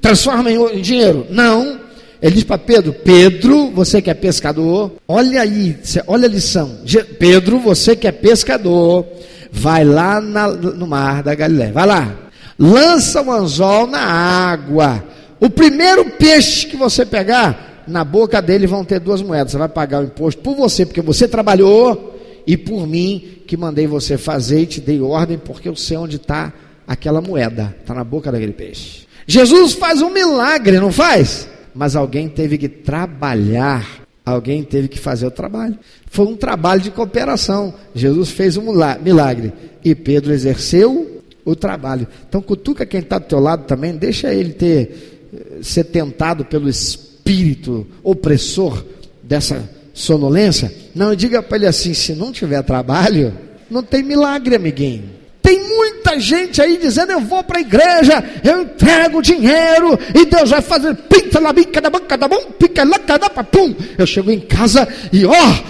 transforma 0.00 0.50
em 0.50 0.80
dinheiro. 0.80 1.26
Não. 1.30 1.80
Ele 2.20 2.34
diz 2.34 2.44
para 2.44 2.58
Pedro: 2.58 2.92
Pedro, 2.92 3.70
você 3.70 4.00
que 4.00 4.10
é 4.10 4.14
pescador, 4.14 4.92
olha 5.06 5.42
aí, 5.42 5.76
olha 6.06 6.26
a 6.26 6.30
lição. 6.30 6.78
Pedro, 7.18 7.58
você 7.58 7.94
que 7.94 8.06
é 8.06 8.12
pescador, 8.12 9.06
vai 9.52 9.84
lá 9.84 10.20
na, 10.20 10.48
no 10.48 10.86
mar 10.86 11.22
da 11.22 11.34
Galiléia, 11.34 11.72
vai 11.72 11.86
lá, 11.86 12.16
lança 12.58 13.20
o 13.22 13.30
anzol 13.30 13.86
na 13.86 14.00
água. 14.00 15.04
O 15.40 15.50
primeiro 15.50 16.10
peixe 16.12 16.66
que 16.66 16.76
você 16.76 17.04
pegar, 17.04 17.84
na 17.86 18.04
boca 18.04 18.40
dele 18.40 18.66
vão 18.66 18.84
ter 18.84 19.00
duas 19.00 19.22
moedas. 19.22 19.52
Você 19.52 19.58
vai 19.58 19.68
pagar 19.68 20.02
o 20.02 20.04
imposto 20.04 20.40
por 20.40 20.56
você, 20.56 20.86
porque 20.86 21.02
você 21.02 21.28
trabalhou, 21.28 22.18
e 22.46 22.56
por 22.56 22.86
mim, 22.86 23.42
que 23.46 23.56
mandei 23.56 23.86
você 23.86 24.16
fazer 24.16 24.62
e 24.62 24.66
te 24.66 24.80
dei 24.80 25.00
ordem, 25.00 25.38
porque 25.38 25.68
eu 25.68 25.76
sei 25.76 25.96
onde 25.96 26.16
está 26.16 26.52
aquela 26.86 27.20
moeda, 27.20 27.74
está 27.80 27.92
na 27.94 28.04
boca 28.04 28.30
daquele 28.30 28.52
peixe. 28.52 29.06
Jesus 29.26 29.72
faz 29.72 30.00
um 30.00 30.10
milagre, 30.10 30.78
não 30.78 30.92
faz? 30.92 31.48
mas 31.76 31.94
alguém 31.94 32.26
teve 32.26 32.56
que 32.56 32.70
trabalhar, 32.70 34.02
alguém 34.24 34.64
teve 34.64 34.88
que 34.88 34.98
fazer 34.98 35.26
o 35.26 35.30
trabalho. 35.30 35.78
Foi 36.06 36.24
um 36.24 36.34
trabalho 36.34 36.80
de 36.80 36.90
cooperação. 36.90 37.74
Jesus 37.94 38.30
fez 38.30 38.56
um 38.56 38.72
milagre 39.02 39.52
e 39.84 39.94
Pedro 39.94 40.32
exerceu 40.32 41.22
o 41.44 41.54
trabalho. 41.54 42.08
Então 42.26 42.40
cutuca 42.40 42.86
quem 42.86 43.00
está 43.00 43.18
do 43.18 43.26
teu 43.26 43.38
lado 43.38 43.66
também, 43.66 43.94
deixa 43.94 44.32
ele 44.32 44.54
ter 44.54 45.15
ser 45.62 45.84
tentado 45.84 46.44
pelo 46.44 46.68
espírito 46.68 47.86
opressor 48.02 48.84
dessa 49.22 49.68
sonolência. 49.92 50.72
Não, 50.94 51.14
diga 51.14 51.42
para 51.42 51.56
ele 51.56 51.66
assim: 51.66 51.94
se 51.94 52.14
não 52.14 52.32
tiver 52.32 52.62
trabalho, 52.62 53.36
não 53.70 53.82
tem 53.82 54.02
milagre, 54.02 54.54
amiguinho. 54.54 55.16
Tem 55.42 55.62
muita 55.62 56.18
gente 56.18 56.60
aí 56.60 56.76
dizendo: 56.76 57.12
eu 57.12 57.20
vou 57.20 57.42
para 57.42 57.58
a 57.58 57.60
igreja, 57.60 58.24
eu 58.42 58.62
entrego 58.62 59.22
dinheiro 59.22 59.98
e 60.14 60.26
Deus 60.26 60.50
vai 60.50 60.60
fazer 60.60 60.94
pinta 60.94 61.40
na 61.40 61.52
bica 61.52 61.80
da 61.80 61.88
banca 61.88 62.16
da 62.16 62.28
mão, 62.28 62.50
pica 62.52 62.84
lá, 62.84 62.98
cada 62.98 63.30
pum. 63.30 63.74
Eu 63.96 64.06
chego 64.06 64.30
em 64.30 64.40
casa 64.40 64.88
e 65.12 65.24
ó, 65.24 65.62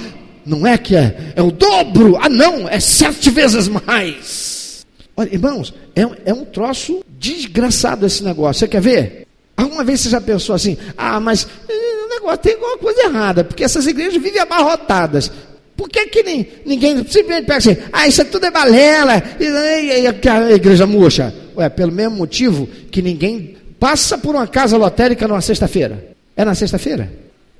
não 0.46 0.66
é 0.66 0.78
que 0.78 0.96
é, 0.96 1.32
é 1.37 1.42
o 1.42 1.50
dobro, 1.50 2.16
ah 2.20 2.28
não, 2.28 2.68
é 2.68 2.80
sete 2.80 3.30
vezes 3.30 3.68
mais. 3.68 4.87
Olha, 5.16 5.32
irmãos, 5.32 5.75
é, 5.94 6.02
é 6.26 6.32
um 6.32 6.44
troço 6.44 7.04
desgraçado 7.18 8.06
esse 8.06 8.23
negócio. 8.23 8.61
Você 8.61 8.68
quer 8.68 8.80
ver? 8.80 9.25
Alguma 9.56 9.82
vez 9.82 10.00
você 10.00 10.10
já 10.10 10.20
pensou 10.20 10.54
assim: 10.54 10.76
ah, 10.96 11.18
mas 11.18 11.46
eh, 11.68 12.04
o 12.04 12.08
negócio 12.08 12.38
tem 12.38 12.54
alguma 12.54 12.78
coisa 12.78 13.04
errada, 13.04 13.42
porque 13.42 13.64
essas 13.64 13.86
igrejas 13.86 14.22
vivem 14.22 14.40
abarrotadas. 14.40 15.30
Por 15.76 15.88
que, 15.88 16.06
que 16.06 16.22
nem, 16.22 16.48
ninguém 16.64 16.96
simplesmente 16.98 17.46
pega 17.46 17.58
assim, 17.58 17.76
ah, 17.92 18.06
isso 18.08 18.25
tudo 18.26 18.46
é 18.46 18.50
balela, 18.50 19.22
e, 19.38 19.44
e, 19.44 20.02
e 20.02 20.06
a 20.06 20.52
igreja 20.52 20.86
murcha? 20.86 21.34
Ué, 21.56 21.68
pelo 21.68 21.92
mesmo 21.92 22.16
motivo 22.16 22.66
que 22.90 23.02
ninguém 23.02 23.56
passa 23.78 24.16
por 24.18 24.34
uma 24.34 24.46
casa 24.46 24.76
lotérica 24.76 25.28
numa 25.28 25.40
sexta-feira. 25.40 26.16
É 26.34 26.44
na 26.44 26.54
sexta-feira? 26.54 27.10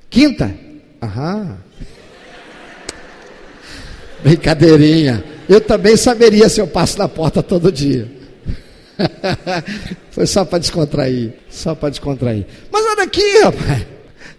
Quinta? 0.09 0.53
Aham. 1.01 1.57
Brincadeirinha. 4.23 5.23
Eu 5.47 5.61
também 5.61 5.95
saberia 5.95 6.49
se 6.49 6.59
eu 6.59 6.67
passo 6.67 6.97
na 6.97 7.07
porta 7.07 7.41
todo 7.41 7.71
dia. 7.71 8.16
Foi 10.11 10.25
só 10.25 10.45
para 10.45 10.59
descontrair. 10.59 11.33
Só 11.49 11.75
para 11.75 11.89
descontrair. 11.89 12.45
Mas 12.71 12.85
olha 12.85 13.03
aqui, 13.03 13.39
rapaz. 13.39 13.85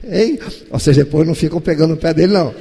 Hein? 0.05 0.39
Vocês 0.71 0.97
depois 0.97 1.27
não 1.27 1.35
ficam 1.35 1.61
pegando 1.61 1.95
o 1.95 1.97
pé 1.97 2.15
dele, 2.15 2.33
não. 2.33 2.55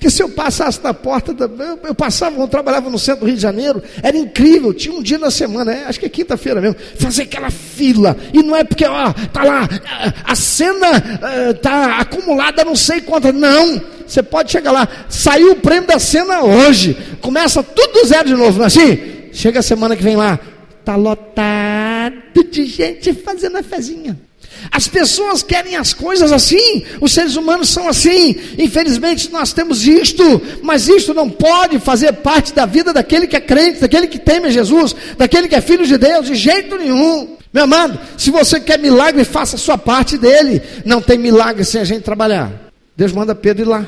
Porque 0.00 0.08
se 0.08 0.22
eu 0.22 0.30
passasse 0.30 0.80
na 0.82 0.94
porta, 0.94 1.34
da, 1.34 1.44
eu, 1.44 1.78
eu, 1.84 1.94
passava, 1.94 2.40
eu 2.40 2.48
trabalhava 2.48 2.88
no 2.88 2.98
centro 2.98 3.20
do 3.20 3.26
Rio 3.26 3.36
de 3.36 3.42
Janeiro, 3.42 3.82
era 4.02 4.16
incrível, 4.16 4.72
tinha 4.72 4.94
um 4.94 5.02
dia 5.02 5.18
na 5.18 5.30
semana, 5.30 5.74
é, 5.74 5.84
acho 5.84 6.00
que 6.00 6.06
é 6.06 6.08
quinta-feira 6.08 6.58
mesmo, 6.58 6.76
fazer 6.98 7.24
aquela 7.24 7.50
fila, 7.50 8.16
e 8.32 8.42
não 8.42 8.56
é 8.56 8.64
porque, 8.64 8.86
ó, 8.86 9.12
tá 9.30 9.44
lá, 9.44 9.68
a 10.24 10.34
cena 10.34 10.88
uh, 10.90 11.54
tá 11.60 11.98
acumulada 11.98 12.64
não 12.64 12.74
sei 12.74 13.02
quantas, 13.02 13.34
não, 13.34 13.78
você 14.06 14.22
pode 14.22 14.50
chegar 14.50 14.72
lá, 14.72 14.88
saiu 15.06 15.52
o 15.52 15.56
prêmio 15.56 15.86
da 15.86 15.98
cena 15.98 16.44
hoje, 16.44 16.96
começa 17.20 17.62
tudo 17.62 18.00
do 18.00 18.06
zero 18.06 18.26
de 18.26 18.34
novo, 18.34 18.56
não 18.56 18.64
é 18.64 18.68
assim? 18.68 18.98
Chega 19.34 19.60
a 19.60 19.62
semana 19.62 19.94
que 19.94 20.02
vem 20.02 20.16
lá, 20.16 20.40
tá 20.90 20.96
lotado 20.96 22.44
de 22.50 22.64
gente 22.64 23.12
fazendo 23.12 23.58
a 23.58 23.62
fezinha. 23.62 24.18
As 24.70 24.88
pessoas 24.88 25.42
querem 25.42 25.76
as 25.76 25.94
coisas 25.94 26.32
assim, 26.32 26.84
os 27.00 27.12
seres 27.12 27.36
humanos 27.36 27.68
são 27.68 27.88
assim. 27.88 28.36
Infelizmente 28.58 29.30
nós 29.30 29.52
temos 29.52 29.86
isto, 29.86 30.22
mas 30.62 30.88
isto 30.88 31.14
não 31.14 31.30
pode 31.30 31.78
fazer 31.78 32.12
parte 32.14 32.52
da 32.52 32.66
vida 32.66 32.92
daquele 32.92 33.26
que 33.26 33.36
é 33.36 33.40
crente, 33.40 33.80
daquele 33.80 34.06
que 34.06 34.18
teme 34.18 34.50
Jesus, 34.50 34.94
daquele 35.16 35.48
que 35.48 35.54
é 35.54 35.60
filho 35.60 35.86
de 35.86 35.96
Deus, 35.96 36.26
de 36.26 36.34
jeito 36.34 36.76
nenhum. 36.76 37.36
Meu 37.52 37.64
amado, 37.64 37.98
se 38.18 38.30
você 38.30 38.60
quer 38.60 38.78
milagre, 38.78 39.24
faça 39.24 39.56
a 39.56 39.58
sua 39.58 39.78
parte 39.78 40.18
dele. 40.18 40.62
Não 40.84 41.00
tem 41.00 41.18
milagre 41.18 41.64
sem 41.64 41.80
a 41.80 41.84
gente 41.84 42.02
trabalhar. 42.02 42.52
Deus 42.96 43.12
manda 43.12 43.34
Pedro 43.34 43.64
ir 43.64 43.68
lá. 43.68 43.86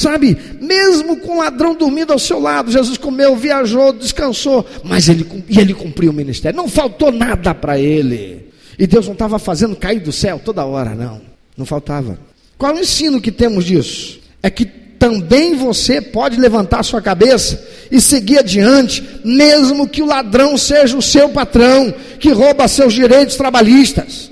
Sabe, 0.00 0.34
mesmo 0.62 1.18
com 1.18 1.34
o 1.34 1.38
ladrão 1.40 1.74
dormindo 1.74 2.10
ao 2.10 2.18
seu 2.18 2.40
lado, 2.40 2.72
Jesus 2.72 2.96
comeu, 2.96 3.36
viajou, 3.36 3.92
descansou, 3.92 4.64
mas 4.82 5.10
ele, 5.10 5.26
e 5.46 5.60
ele 5.60 5.74
cumpriu 5.74 6.10
o 6.10 6.14
ministério, 6.14 6.56
não 6.56 6.70
faltou 6.70 7.12
nada 7.12 7.54
para 7.54 7.78
ele. 7.78 8.48
E 8.78 8.86
Deus 8.86 9.04
não 9.04 9.12
estava 9.12 9.38
fazendo 9.38 9.76
cair 9.76 10.00
do 10.00 10.10
céu 10.10 10.40
toda 10.42 10.64
hora, 10.64 10.94
não. 10.94 11.20
Não 11.54 11.66
faltava. 11.66 12.18
Qual 12.56 12.74
o 12.74 12.78
ensino 12.78 13.20
que 13.20 13.30
temos 13.30 13.62
disso? 13.66 14.20
É 14.42 14.48
que 14.48 14.64
também 14.64 15.54
você 15.54 16.00
pode 16.00 16.40
levantar 16.40 16.82
sua 16.82 17.02
cabeça 17.02 17.62
e 17.90 18.00
seguir 18.00 18.38
adiante, 18.38 19.06
mesmo 19.22 19.86
que 19.86 20.00
o 20.00 20.06
ladrão 20.06 20.56
seja 20.56 20.96
o 20.96 21.02
seu 21.02 21.28
patrão, 21.28 21.92
que 22.18 22.32
rouba 22.32 22.66
seus 22.68 22.94
direitos 22.94 23.36
trabalhistas, 23.36 24.30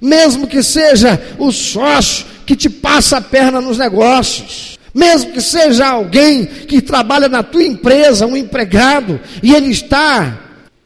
mesmo 0.00 0.46
que 0.46 0.62
seja 0.62 1.20
o 1.36 1.50
sócio 1.50 2.26
que 2.46 2.54
te 2.54 2.70
passa 2.70 3.16
a 3.16 3.20
perna 3.20 3.60
nos 3.60 3.76
negócios, 3.76 4.78
mesmo 4.94 5.32
que 5.32 5.40
seja 5.40 5.86
alguém 5.86 6.44
que 6.44 6.80
trabalha 6.80 7.28
na 7.28 7.42
tua 7.42 7.62
empresa, 7.62 8.26
um 8.26 8.36
empregado, 8.36 9.20
e 9.42 9.54
ele 9.54 9.70
está 9.70 10.38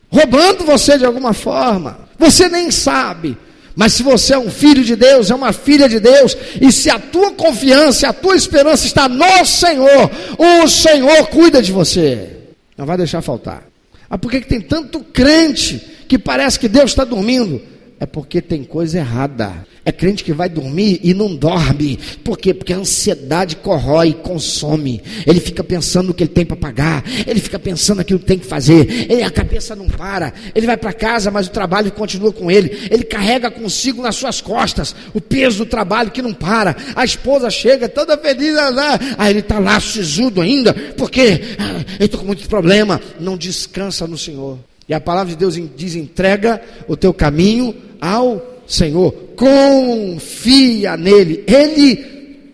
roubando 0.08 0.64
você 0.64 0.99
de 0.99 1.04
alguma 1.04 1.32
forma. 1.32 1.99
Você 2.18 2.49
nem 2.49 2.70
sabe. 2.70 3.37
Mas 3.76 3.94
se 3.94 4.02
você 4.02 4.34
é 4.34 4.38
um 4.38 4.50
filho 4.50 4.84
de 4.84 4.94
Deus, 4.94 5.30
é 5.30 5.34
uma 5.34 5.52
filha 5.52 5.88
de 5.88 5.99
Deus, 5.99 6.37
e 6.61 6.70
se 6.70 6.88
a 6.88 6.99
tua 6.99 7.32
confiança, 7.32 8.08
a 8.08 8.12
tua 8.12 8.37
esperança 8.37 8.87
está 8.87 9.08
no 9.08 9.44
Senhor, 9.44 10.11
o 10.38 10.68
Senhor 10.68 11.26
cuida 11.28 11.61
de 11.61 11.73
você. 11.73 12.30
Não 12.76 12.87
vai 12.87 12.96
deixar 12.96 13.20
faltar. 13.20 13.64
Ah, 14.08 14.16
por 14.16 14.30
que, 14.30 14.40
que 14.40 14.46
tem 14.46 14.61
tanto 14.61 15.00
crente 15.00 15.82
que 16.06 16.18
parece 16.18 16.58
que 16.58 16.68
Deus 16.68 16.90
está 16.90 17.04
dormindo? 17.04 17.61
É 18.00 18.06
porque 18.06 18.42
tem 18.42 18.64
coisa 18.64 18.98
errada. 18.98 19.64
É 19.84 19.92
crente 19.92 20.24
que 20.24 20.32
vai 20.32 20.48
dormir 20.48 20.98
e 21.02 21.14
não 21.14 21.34
dorme. 21.36 21.98
Por 22.25 22.38
quê? 22.38 22.52
Porque 22.54 22.73
a 22.73 22.78
ansiedade 22.78 23.56
corrói, 23.56 24.14
consome. 24.14 25.02
Ele 25.26 25.38
fica 25.38 25.62
pensando 25.62 26.08
no 26.08 26.14
que 26.14 26.25
ele 26.25 26.32
tem 26.32 26.45
para 26.45 26.56
pagar. 26.56 27.04
Ele 27.26 27.38
fica 27.38 27.58
pensando 27.58 27.99
naquilo 27.99 28.19
que 28.19 28.25
tem 28.25 28.38
que 28.38 28.47
fazer. 28.47 29.10
Ele, 29.10 29.23
a 29.23 29.30
cabeça 29.30 29.76
não 29.76 29.86
para. 29.86 30.32
Ele 30.54 30.66
vai 30.66 30.76
para 30.76 30.92
casa, 30.92 31.30
mas 31.30 31.47
o 31.47 31.50
trabalho 31.50 31.92
continua 31.92 32.32
com 32.32 32.50
ele. 32.50 32.88
Ele 32.90 33.04
carrega 33.04 33.50
consigo 33.50 34.02
nas 34.02 34.16
suas 34.16 34.40
costas 34.40 34.95
o 35.12 35.21
peso 35.21 35.58
do 35.58 35.66
trabalho 35.66 36.10
que 36.10 36.23
não 36.23 36.32
para. 36.32 36.75
A 36.97 37.04
esposa 37.04 37.50
chega 37.50 37.88
toda 37.88 38.19
feliz. 38.19 38.54
Lá, 38.54 38.99
aí 39.19 39.32
ele 39.32 39.40
está 39.40 39.58
lá 39.58 39.78
sisudo 39.80 40.40
ainda. 40.40 40.73
Porque 40.97 41.40
ah, 41.58 41.84
eu 42.00 42.06
estou 42.06 42.21
com 42.21 42.26
muito 42.26 42.49
problema. 42.49 43.00
Não 43.21 43.36
descansa 43.36 44.06
no 44.06 44.16
Senhor. 44.16 44.58
E 44.88 44.94
a 44.94 45.00
palavra 45.00 45.32
de 45.32 45.38
Deus 45.38 45.58
diz: 45.76 45.94
entrega 45.94 46.60
o 46.86 46.97
teu 46.97 47.12
caminho 47.12 47.75
ao 48.00 48.62
Senhor, 48.66 49.12
confia 49.36 50.97
nele, 50.97 51.44
ele 51.47 51.97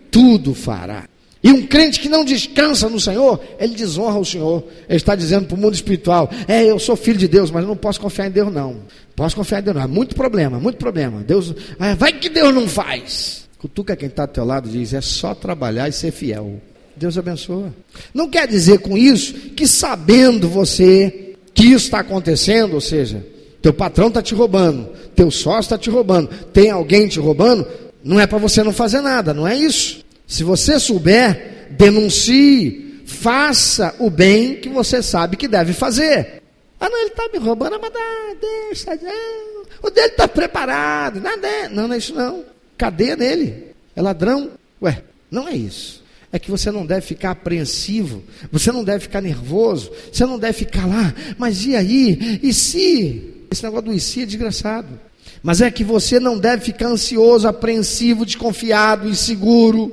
tudo 0.09 0.53
fará. 0.53 1.05
E 1.43 1.51
um 1.51 1.65
crente 1.65 1.99
que 1.99 2.07
não 2.07 2.23
descansa 2.23 2.87
no 2.87 2.99
Senhor, 2.99 3.41
ele 3.59 3.73
desonra 3.73 4.19
o 4.19 4.25
Senhor. 4.25 4.63
Ele 4.87 4.97
está 4.97 5.15
dizendo 5.15 5.47
para 5.47 5.55
o 5.55 5.59
mundo 5.59 5.73
espiritual: 5.73 6.29
É, 6.47 6.63
eu 6.63 6.77
sou 6.77 6.95
filho 6.95 7.17
de 7.17 7.27
Deus, 7.27 7.49
mas 7.49 7.65
não 7.65 7.75
posso 7.75 7.99
confiar 7.99 8.27
em 8.27 8.31
Deus, 8.31 8.53
não. 8.53 8.81
Posso 9.15 9.35
confiar 9.35 9.59
em 9.59 9.63
Deus, 9.63 9.75
não. 9.75 9.83
É 9.83 9.87
muito 9.87 10.15
problema, 10.15 10.59
muito 10.59 10.77
problema. 10.77 11.23
Deus, 11.23 11.53
ah, 11.79 11.95
vai 11.95 12.13
que 12.13 12.29
Deus 12.29 12.53
não 12.53 12.67
faz. 12.67 13.49
Cutuca 13.57 13.95
quem 13.95 14.07
está 14.07 14.27
do 14.27 14.33
teu 14.33 14.45
lado 14.45 14.69
diz: 14.69 14.93
É 14.93 15.01
só 15.01 15.33
trabalhar 15.33 15.89
e 15.89 15.91
ser 15.91 16.11
fiel. 16.11 16.61
Deus 16.95 17.17
abençoa. 17.17 17.73
Não 18.13 18.29
quer 18.29 18.47
dizer 18.47 18.79
com 18.79 18.95
isso 18.95 19.33
que 19.33 19.65
sabendo 19.65 20.47
você 20.47 21.30
que 21.53 21.65
isso 21.65 21.85
está 21.85 21.99
acontecendo, 21.99 22.73
ou 22.73 22.81
seja, 22.81 23.25
teu 23.61 23.73
patrão 23.73 24.07
está 24.07 24.21
te 24.21 24.33
roubando, 24.33 24.89
teu 25.15 25.29
sócio 25.29 25.61
está 25.61 25.77
te 25.77 25.89
roubando, 25.89 26.29
tem 26.51 26.71
alguém 26.71 27.07
te 27.07 27.19
roubando, 27.19 27.67
não 28.03 28.19
é 28.19 28.25
para 28.25 28.37
você 28.37 28.63
não 28.63 28.73
fazer 28.73 29.01
nada, 29.01 29.33
não 29.33 29.47
é 29.47 29.55
isso. 29.55 30.03
Se 30.25 30.43
você 30.43 30.79
souber, 30.79 31.67
denuncie, 31.71 33.03
faça 33.05 33.93
o 33.99 34.09
bem 34.09 34.55
que 34.55 34.69
você 34.69 35.03
sabe 35.03 35.37
que 35.37 35.47
deve 35.47 35.73
fazer. 35.73 36.41
Ah, 36.79 36.89
não, 36.89 36.97
ele 36.97 37.09
está 37.09 37.29
me 37.31 37.37
roubando, 37.37 37.77
mas 37.79 37.93
dá, 37.93 38.35
deixa, 38.41 38.95
não. 38.95 39.63
o 39.83 39.89
dele 39.91 40.07
está 40.07 40.27
preparado, 40.27 41.21
nada, 41.21 41.69
não, 41.69 41.87
não 41.87 41.93
é 41.93 41.97
isso 41.97 42.15
não. 42.15 42.43
Cadeia 42.77 43.15
nele, 43.15 43.67
é 43.95 44.01
ladrão. 44.01 44.51
Ué, 44.81 45.03
não 45.29 45.47
é 45.47 45.53
isso 45.53 46.00
é 46.31 46.39
que 46.39 46.49
você 46.49 46.71
não 46.71 46.85
deve 46.85 47.01
ficar 47.05 47.31
apreensivo, 47.31 48.23
você 48.51 48.71
não 48.71 48.83
deve 48.83 49.01
ficar 49.01 49.21
nervoso, 49.21 49.91
você 50.11 50.25
não 50.25 50.39
deve 50.39 50.53
ficar 50.53 50.85
lá, 50.85 51.13
mas 51.37 51.65
e 51.65 51.75
aí? 51.75 52.39
E 52.41 52.53
se? 52.53 53.45
Esse 53.51 53.63
negócio 53.63 53.87
do 53.87 53.93
IC 53.93 54.21
é 54.21 54.25
desgraçado. 54.25 54.99
Mas 55.43 55.59
é 55.59 55.69
que 55.69 55.83
você 55.83 56.19
não 56.19 56.37
deve 56.37 56.63
ficar 56.63 56.87
ansioso, 56.87 57.47
apreensivo, 57.47 58.25
desconfiado, 58.25 59.09
inseguro. 59.09 59.91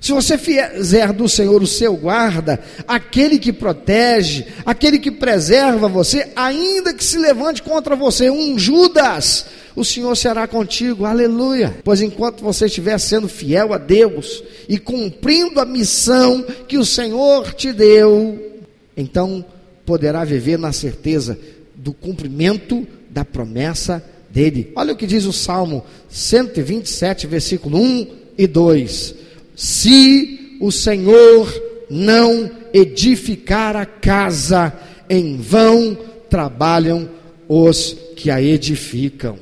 Se 0.00 0.12
você 0.12 0.38
fizer 0.38 1.12
do 1.12 1.28
Senhor 1.28 1.60
o 1.62 1.66
seu 1.66 1.96
guarda, 1.96 2.60
aquele 2.86 3.38
que 3.38 3.52
protege, 3.52 4.46
aquele 4.64 4.98
que 4.98 5.10
preserva 5.10 5.88
você, 5.88 6.28
ainda 6.36 6.94
que 6.94 7.04
se 7.04 7.18
levante 7.18 7.62
contra 7.62 7.96
você 7.96 8.30
um 8.30 8.58
Judas, 8.58 9.46
o 9.74 9.84
Senhor 9.84 10.16
será 10.16 10.46
contigo, 10.46 11.04
aleluia. 11.04 11.76
Pois 11.82 12.00
enquanto 12.00 12.42
você 12.42 12.66
estiver 12.66 12.98
sendo 12.98 13.28
fiel 13.28 13.72
a 13.72 13.78
Deus 13.78 14.42
e 14.68 14.78
cumprindo 14.78 15.60
a 15.60 15.64
missão 15.64 16.44
que 16.66 16.78
o 16.78 16.84
Senhor 16.84 17.52
te 17.54 17.72
deu, 17.72 18.60
então 18.96 19.44
poderá 19.84 20.24
viver 20.24 20.58
na 20.58 20.72
certeza 20.72 21.38
do 21.74 21.92
cumprimento 21.92 22.86
da 23.10 23.24
promessa 23.24 24.04
dele. 24.30 24.72
Olha 24.76 24.92
o 24.92 24.96
que 24.96 25.06
diz 25.06 25.24
o 25.24 25.32
Salmo 25.32 25.84
127, 26.08 27.26
versículo 27.26 27.78
1 27.78 28.06
e 28.36 28.46
2: 28.46 29.14
Se 29.58 30.56
o 30.60 30.70
Senhor 30.70 31.52
não 31.90 32.48
edificar 32.72 33.74
a 33.74 33.84
casa, 33.84 34.72
em 35.10 35.36
vão 35.36 35.98
trabalham 36.30 37.10
os 37.48 37.96
que 38.14 38.30
a 38.30 38.40
edificam. 38.40 39.36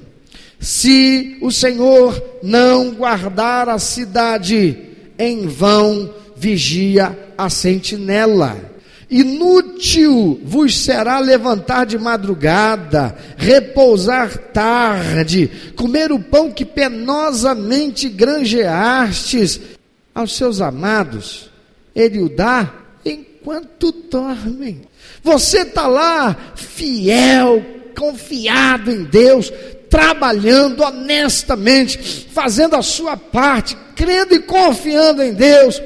Se 0.59 1.37
o 1.43 1.53
Senhor 1.53 2.39
não 2.43 2.95
guardar 2.95 3.69
a 3.69 3.79
cidade, 3.79 4.79
em 5.19 5.47
vão 5.47 6.11
vigia 6.35 7.15
a 7.37 7.51
sentinela. 7.51 8.57
Inútil 9.11 10.41
vos 10.43 10.79
será 10.79 11.19
levantar 11.19 11.85
de 11.85 11.99
madrugada, 11.99 13.15
repousar 13.37 14.37
tarde, 14.53 15.51
comer 15.77 16.11
o 16.11 16.19
pão 16.19 16.51
que 16.51 16.65
penosamente 16.65 18.09
granjeastes 18.09 19.61
aos 20.17 20.35
seus 20.37 20.61
amados. 20.61 21.49
Ele 21.95 22.21
o 22.21 22.29
dá 22.29 22.73
enquanto 23.05 23.93
dormem. 23.93 24.83
Você 25.23 25.61
está 25.61 25.87
lá, 25.87 26.37
fiel, 26.57 27.65
confiado 27.97 28.91
em 28.91 29.05
Deus, 29.05 29.53
trabalhando 29.89 30.83
honestamente, 30.83 32.27
fazendo 32.33 32.75
a 32.75 32.83
sua 32.83 33.17
parte, 33.17 33.77
crendo 33.95 34.35
e 34.35 34.41
confiando 34.41 35.23
em 35.23 35.33
Deus 35.33 35.81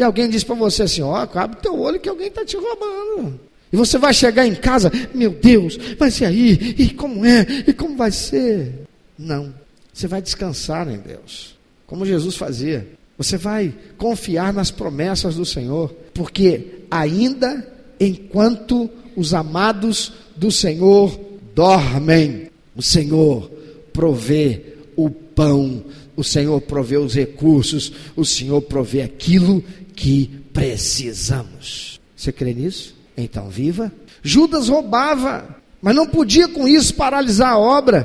e 0.00 0.02
alguém 0.02 0.30
diz 0.30 0.42
para 0.42 0.54
você 0.54 0.84
assim: 0.84 1.02
ó, 1.02 1.12
oh, 1.12 1.38
abre 1.38 1.60
teu 1.60 1.78
olho 1.78 2.00
que 2.00 2.08
alguém 2.08 2.28
está 2.28 2.42
te 2.42 2.56
roubando. 2.56 3.38
E 3.70 3.76
você 3.76 3.98
vai 3.98 4.14
chegar 4.14 4.46
em 4.46 4.54
casa, 4.54 4.90
meu 5.14 5.30
Deus, 5.30 5.76
vai 5.98 6.10
ser 6.10 6.24
aí, 6.24 6.74
e 6.78 6.88
como 6.88 7.24
é, 7.24 7.46
e 7.66 7.72
como 7.74 7.96
vai 7.96 8.10
ser? 8.10 8.86
Não. 9.18 9.54
Você 9.92 10.08
vai 10.08 10.22
descansar 10.22 10.88
em 10.88 10.96
Deus, 10.96 11.54
como 11.86 12.06
Jesus 12.06 12.34
fazia. 12.34 12.88
Você 13.20 13.36
vai 13.36 13.74
confiar 13.98 14.50
nas 14.50 14.70
promessas 14.70 15.34
do 15.34 15.44
Senhor, 15.44 15.94
porque 16.14 16.84
ainda 16.90 17.70
enquanto 18.00 18.88
os 19.14 19.34
amados 19.34 20.14
do 20.34 20.50
Senhor 20.50 21.20
dormem, 21.54 22.48
o 22.74 22.80
Senhor 22.80 23.50
provê 23.92 24.74
o 24.96 25.10
pão, 25.10 25.84
o 26.16 26.24
Senhor 26.24 26.62
provê 26.62 26.96
os 26.96 27.14
recursos, 27.14 27.92
o 28.16 28.24
Senhor 28.24 28.62
provê 28.62 29.02
aquilo 29.02 29.62
que 29.94 30.30
precisamos. 30.54 32.00
Você 32.16 32.32
crê 32.32 32.54
nisso? 32.54 32.96
Então 33.18 33.50
viva. 33.50 33.92
Judas 34.22 34.70
roubava, 34.70 35.56
mas 35.82 35.94
não 35.94 36.06
podia 36.06 36.48
com 36.48 36.66
isso 36.66 36.94
paralisar 36.94 37.52
a 37.52 37.58
obra, 37.58 38.02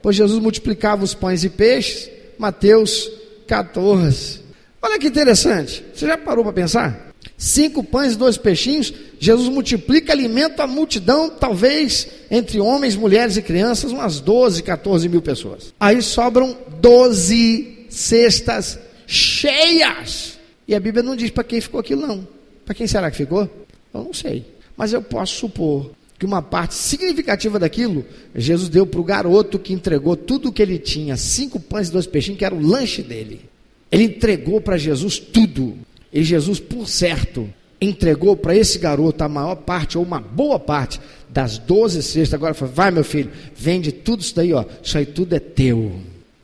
pois 0.00 0.16
Jesus 0.16 0.42
multiplicava 0.42 1.04
os 1.04 1.12
pães 1.12 1.44
e 1.44 1.50
peixes. 1.50 2.08
Mateus 2.38 3.10
14. 3.46 4.43
Olha 4.84 4.98
que 4.98 5.06
interessante. 5.06 5.82
Você 5.94 6.06
já 6.06 6.18
parou 6.18 6.44
para 6.44 6.52
pensar? 6.52 7.14
Cinco 7.38 7.82
pães 7.82 8.12
e 8.12 8.18
dois 8.18 8.36
peixinhos, 8.36 8.92
Jesus 9.18 9.48
multiplica, 9.48 10.12
alimenta 10.12 10.64
a 10.64 10.66
multidão, 10.66 11.30
talvez 11.30 12.06
entre 12.30 12.60
homens, 12.60 12.94
mulheres 12.94 13.38
e 13.38 13.42
crianças, 13.42 13.92
umas 13.92 14.20
12, 14.20 14.62
14 14.62 15.08
mil 15.08 15.22
pessoas. 15.22 15.72
Aí 15.80 16.02
sobram 16.02 16.54
12 16.82 17.86
cestas 17.88 18.78
cheias. 19.06 20.38
E 20.68 20.74
a 20.74 20.80
Bíblia 20.80 21.02
não 21.02 21.16
diz 21.16 21.30
para 21.30 21.44
quem 21.44 21.62
ficou 21.62 21.80
aquilo, 21.80 22.06
não. 22.06 22.28
Para 22.66 22.74
quem 22.74 22.86
será 22.86 23.10
que 23.10 23.16
ficou? 23.16 23.48
Eu 23.94 24.04
não 24.04 24.12
sei. 24.12 24.44
Mas 24.76 24.92
eu 24.92 25.00
posso 25.00 25.34
supor 25.34 25.92
que 26.18 26.26
uma 26.26 26.42
parte 26.42 26.74
significativa 26.74 27.58
daquilo, 27.58 28.04
Jesus 28.34 28.68
deu 28.68 28.86
para 28.86 29.00
o 29.00 29.04
garoto 29.04 29.58
que 29.58 29.72
entregou 29.72 30.14
tudo 30.14 30.50
o 30.50 30.52
que 30.52 30.60
ele 30.60 30.78
tinha, 30.78 31.16
cinco 31.16 31.58
pães 31.58 31.88
e 31.88 31.92
dois 31.92 32.06
peixinhos, 32.06 32.38
que 32.38 32.44
era 32.44 32.54
o 32.54 32.60
lanche 32.60 33.02
dele. 33.02 33.53
Ele 33.94 34.04
entregou 34.04 34.60
para 34.60 34.76
Jesus 34.76 35.20
tudo. 35.20 35.78
E 36.12 36.24
Jesus, 36.24 36.58
por 36.58 36.88
certo, 36.88 37.48
entregou 37.80 38.36
para 38.36 38.56
esse 38.56 38.76
garoto 38.76 39.22
a 39.22 39.28
maior 39.28 39.54
parte, 39.54 39.96
ou 39.96 40.02
uma 40.02 40.20
boa 40.20 40.58
parte, 40.58 41.00
das 41.30 41.58
doze 41.58 42.02
cestas. 42.02 42.34
Agora 42.34 42.54
falou: 42.54 42.74
vai, 42.74 42.90
meu 42.90 43.04
filho, 43.04 43.30
vende 43.54 43.92
tudo 43.92 44.20
isso 44.20 44.34
daí, 44.34 44.52
ó. 44.52 44.64
Isso 44.82 44.98
aí 44.98 45.06
tudo 45.06 45.36
é 45.36 45.38
teu. 45.38 45.92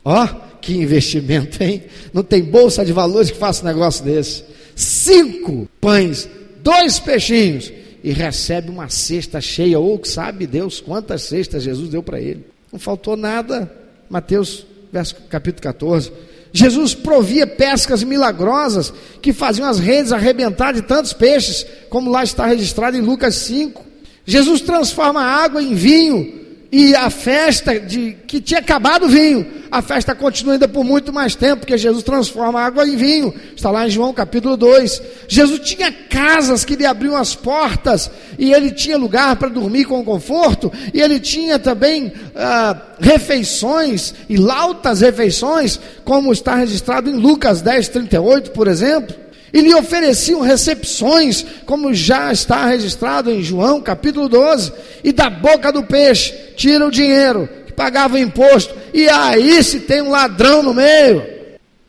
Ó, 0.04 0.26
que 0.60 0.74
investimento, 0.74 1.60
hein? 1.60 1.82
Não 2.12 2.22
tem 2.22 2.40
bolsa 2.40 2.84
de 2.84 2.92
valores 2.92 3.32
que 3.32 3.36
faça 3.36 3.64
um 3.64 3.66
negócio 3.66 4.04
desse. 4.04 4.44
Cinco 4.76 5.68
pães, 5.80 6.28
dois 6.62 7.00
peixinhos, 7.00 7.72
e 8.04 8.12
recebe 8.12 8.70
uma 8.70 8.88
cesta 8.88 9.40
cheia, 9.40 9.80
ou 9.80 10.00
sabe 10.04 10.46
Deus 10.46 10.80
quantas 10.80 11.22
cestas 11.22 11.64
Jesus 11.64 11.88
deu 11.88 12.00
para 12.02 12.20
ele. 12.20 12.44
Não 12.72 12.78
faltou 12.78 13.16
nada. 13.16 13.68
Mateus, 14.08 14.64
verso, 14.92 15.16
capítulo 15.28 15.62
14. 15.64 16.12
Jesus 16.52 16.94
provia 16.94 17.46
pescas 17.46 18.02
milagrosas 18.02 18.92
que 19.22 19.32
faziam 19.32 19.68
as 19.68 19.78
redes 19.78 20.12
arrebentar 20.12 20.72
de 20.72 20.82
tantos 20.82 21.12
peixes, 21.12 21.64
como 21.88 22.10
lá 22.10 22.24
está 22.24 22.46
registrado 22.46 22.96
em 22.96 23.00
Lucas 23.00 23.36
5. 23.36 23.84
Jesus 24.26 24.60
transforma 24.60 25.22
a 25.22 25.44
água 25.44 25.62
em 25.62 25.74
vinho 25.74 26.39
e 26.72 26.94
a 26.94 27.10
festa 27.10 27.80
de 27.80 28.16
que 28.26 28.40
tinha 28.40 28.60
acabado 28.60 29.06
o 29.06 29.08
vinho, 29.08 29.44
a 29.72 29.82
festa 29.82 30.14
continua 30.14 30.52
ainda 30.52 30.68
por 30.68 30.84
muito 30.84 31.12
mais 31.12 31.34
tempo, 31.34 31.58
porque 31.60 31.76
Jesus 31.76 32.04
transforma 32.04 32.60
água 32.60 32.86
em 32.86 32.96
vinho. 32.96 33.34
Está 33.56 33.70
lá 33.72 33.86
em 33.86 33.90
João 33.90 34.12
capítulo 34.12 34.56
2. 34.56 35.02
Jesus 35.26 35.60
tinha 35.60 35.90
casas 35.90 36.64
que 36.64 36.76
lhe 36.76 36.86
abriam 36.86 37.16
as 37.16 37.34
portas, 37.34 38.08
e 38.38 38.52
ele 38.52 38.70
tinha 38.70 38.96
lugar 38.96 39.34
para 39.34 39.48
dormir 39.48 39.84
com 39.84 40.04
conforto, 40.04 40.72
e 40.94 41.00
ele 41.00 41.18
tinha 41.18 41.58
também 41.58 42.12
ah, 42.36 42.80
refeições, 43.00 44.14
e 44.28 44.36
lautas 44.36 45.00
refeições, 45.00 45.80
como 46.04 46.32
está 46.32 46.54
registrado 46.54 47.10
em 47.10 47.14
Lucas 47.14 47.62
10, 47.62 47.88
38, 47.88 48.52
por 48.52 48.68
exemplo 48.68 49.29
e 49.52 49.60
lhe 49.60 49.74
ofereciam 49.74 50.40
recepções, 50.40 51.44
como 51.66 51.92
já 51.92 52.32
está 52.32 52.66
registrado 52.66 53.30
em 53.30 53.42
João 53.42 53.80
capítulo 53.80 54.28
12, 54.28 54.72
e 55.02 55.12
da 55.12 55.28
boca 55.28 55.72
do 55.72 55.82
peixe 55.82 56.32
tira 56.56 56.86
o 56.86 56.90
dinheiro, 56.90 57.48
que 57.66 57.72
pagava 57.72 58.14
o 58.14 58.18
imposto, 58.18 58.74
e 58.94 59.08
aí 59.08 59.62
se 59.62 59.80
tem 59.80 60.02
um 60.02 60.10
ladrão 60.10 60.62
no 60.62 60.74
meio, 60.74 61.40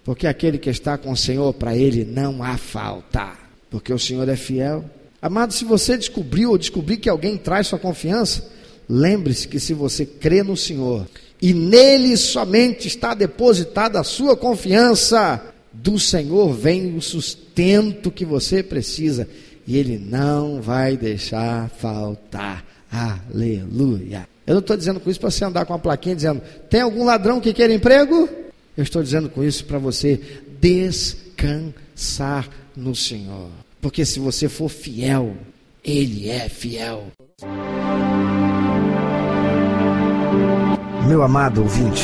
porque 0.04 0.26
aquele 0.28 0.58
que 0.58 0.70
está 0.70 0.98
com 0.98 1.12
o 1.12 1.18
Senhor, 1.18 1.54
para 1.54 1.76
ele 1.76 2.04
não 2.04 2.42
há 2.44 2.58
falta, 2.58 3.34
porque 3.70 3.94
o 3.94 4.00
Senhor 4.00 4.28
é 4.28 4.36
fiel. 4.36 4.84
Amado, 5.22 5.54
se 5.54 5.64
você 5.64 5.96
descobriu 5.96 6.50
ou 6.50 6.58
descobrir 6.58 6.98
que 6.98 7.10
alguém 7.10 7.38
traz 7.38 7.68
sua 7.68 7.78
confiança, 7.78 8.50
lembre-se 8.90 9.48
que 9.48 9.60
se 9.60 9.74
você 9.74 10.06
crê 10.06 10.42
no 10.42 10.58
Senhor, 10.58 11.06
e 11.40 11.54
nele 11.54 12.18
somente 12.18 12.88
está 12.88 13.14
depositada 13.14 14.00
a 14.00 14.04
sua 14.04 14.36
confiança, 14.36 15.42
do 15.82 15.98
Senhor 15.98 16.54
vem 16.54 16.96
o 16.96 17.02
sustento 17.02 18.12
que 18.12 18.24
você 18.24 18.62
precisa 18.62 19.28
e 19.66 19.78
Ele 19.78 19.98
não 19.98 20.62
vai 20.62 20.96
deixar 20.96 21.70
faltar. 21.70 22.64
Aleluia. 22.92 24.28
Eu 24.46 24.56
não 24.56 24.62
estou 24.62 24.78
dizendo 24.78 25.00
com 25.00 25.10
isso 25.10 25.20
para 25.20 25.32
você 25.32 25.46
andar 25.46 25.66
com 25.66 25.74
uma 25.74 25.80
plaquinha 25.80 26.16
dizendo: 26.16 26.42
tem 26.70 26.82
algum 26.82 27.04
ladrão 27.04 27.40
que 27.40 27.54
quer 27.54 27.70
emprego? 27.70 28.30
Eu 28.78 28.84
estou 28.84 29.02
dizendo 29.02 29.30
com 29.30 29.44
isso 29.44 29.66
para 29.66 29.80
você 29.80 30.20
descansar 30.60 32.48
no 32.76 32.96
Senhor. 32.96 33.50
Porque 33.82 34.06
se 34.06 34.20
você 34.20 34.48
for 34.48 34.70
fiel, 34.70 35.36
Ele 35.84 36.30
é 36.30 36.48
fiel. 36.48 37.08
Meu 41.08 41.24
amado 41.24 41.62
ouvinte, 41.62 42.04